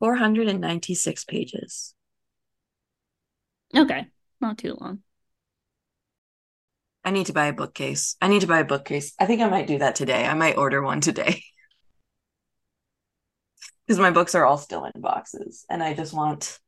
496 0.00 1.24
pages. 1.26 1.94
Okay, 3.76 4.08
not 4.40 4.58
too 4.58 4.74
long. 4.80 5.02
I 7.04 7.10
need 7.10 7.26
to 7.26 7.32
buy 7.32 7.46
a 7.46 7.52
bookcase. 7.52 8.16
I 8.20 8.28
need 8.28 8.40
to 8.40 8.46
buy 8.46 8.60
a 8.60 8.64
bookcase. 8.64 9.14
I 9.18 9.26
think 9.26 9.40
I 9.42 9.48
might 9.48 9.66
do 9.66 9.78
that 9.78 9.94
today. 9.94 10.24
I 10.26 10.34
might 10.34 10.56
order 10.56 10.82
one 10.82 11.00
today. 11.00 11.42
Because 13.86 13.98
my 14.00 14.10
books 14.10 14.34
are 14.34 14.44
all 14.44 14.58
still 14.58 14.84
in 14.84 15.00
boxes 15.00 15.66
and 15.68 15.82
I 15.82 15.94
just 15.94 16.12
want 16.12 16.58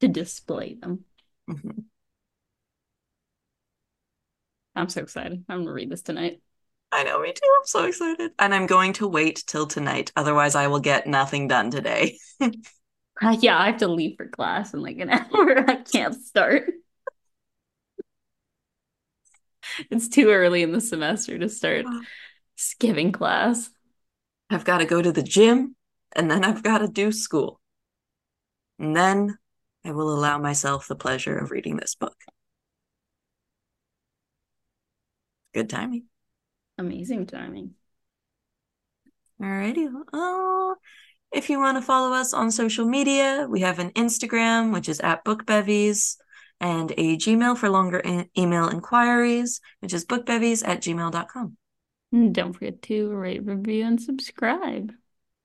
To 0.00 0.08
display 0.08 0.74
them. 0.74 1.04
Mhm. 1.48 1.84
I'm 4.74 4.88
so 4.88 5.02
excited. 5.02 5.44
I'm 5.48 5.60
gonna 5.60 5.72
read 5.72 5.90
this 5.90 6.02
tonight. 6.02 6.40
I 6.92 7.04
know, 7.04 7.20
me 7.20 7.32
too. 7.32 7.40
I'm 7.60 7.66
so 7.66 7.84
excited. 7.84 8.32
And 8.38 8.52
I'm 8.54 8.66
going 8.66 8.94
to 8.94 9.06
wait 9.06 9.44
till 9.46 9.66
tonight. 9.66 10.10
Otherwise, 10.16 10.54
I 10.56 10.66
will 10.66 10.80
get 10.80 11.06
nothing 11.06 11.48
done 11.48 11.70
today. 11.70 12.18
Uh, 13.22 13.36
yeah, 13.38 13.58
I 13.58 13.66
have 13.66 13.80
to 13.80 13.86
leave 13.88 14.16
for 14.16 14.26
class 14.28 14.72
in 14.72 14.80
like 14.80 14.98
an 14.98 15.10
hour. 15.10 15.70
I 15.70 15.76
can't 15.76 16.14
start. 16.14 16.70
It's 19.90 20.08
too 20.08 20.30
early 20.30 20.62
in 20.62 20.72
the 20.72 20.80
semester 20.80 21.38
to 21.38 21.48
start 21.48 21.86
skipping 22.56 23.12
class. 23.12 23.70
I've 24.48 24.64
got 24.64 24.78
to 24.78 24.84
go 24.86 25.00
to 25.00 25.12
the 25.12 25.22
gym 25.22 25.76
and 26.14 26.30
then 26.30 26.44
I've 26.44 26.62
got 26.62 26.78
to 26.78 26.88
do 26.88 27.12
school. 27.12 27.60
And 28.78 28.96
then 28.96 29.38
I 29.84 29.92
will 29.92 30.12
allow 30.12 30.38
myself 30.38 30.88
the 30.88 30.96
pleasure 30.96 31.36
of 31.36 31.50
reading 31.50 31.76
this 31.76 31.94
book. 31.94 32.16
Good 35.52 35.68
timing. 35.68 36.04
Amazing 36.78 37.26
timing. 37.26 37.74
Alrighty. 39.40 39.88
Oh, 40.12 40.76
if 41.32 41.48
you 41.48 41.58
want 41.58 41.78
to 41.78 41.82
follow 41.82 42.12
us 42.14 42.32
on 42.34 42.50
social 42.50 42.86
media, 42.86 43.46
we 43.48 43.60
have 43.60 43.78
an 43.78 43.90
Instagram, 43.90 44.72
which 44.72 44.88
is 44.88 45.00
at 45.00 45.24
bookbevies, 45.24 46.16
and 46.60 46.92
a 46.92 47.16
Gmail 47.16 47.56
for 47.56 47.70
longer 47.70 48.02
e- 48.04 48.30
email 48.36 48.68
inquiries, 48.68 49.60
which 49.80 49.94
is 49.94 50.04
bookbevies 50.04 50.66
at 50.66 50.82
gmail.com. 50.82 51.56
And 52.12 52.34
don't 52.34 52.52
forget 52.52 52.82
to 52.82 53.10
rate, 53.10 53.44
review, 53.44 53.84
and 53.84 54.00
subscribe. 54.00 54.92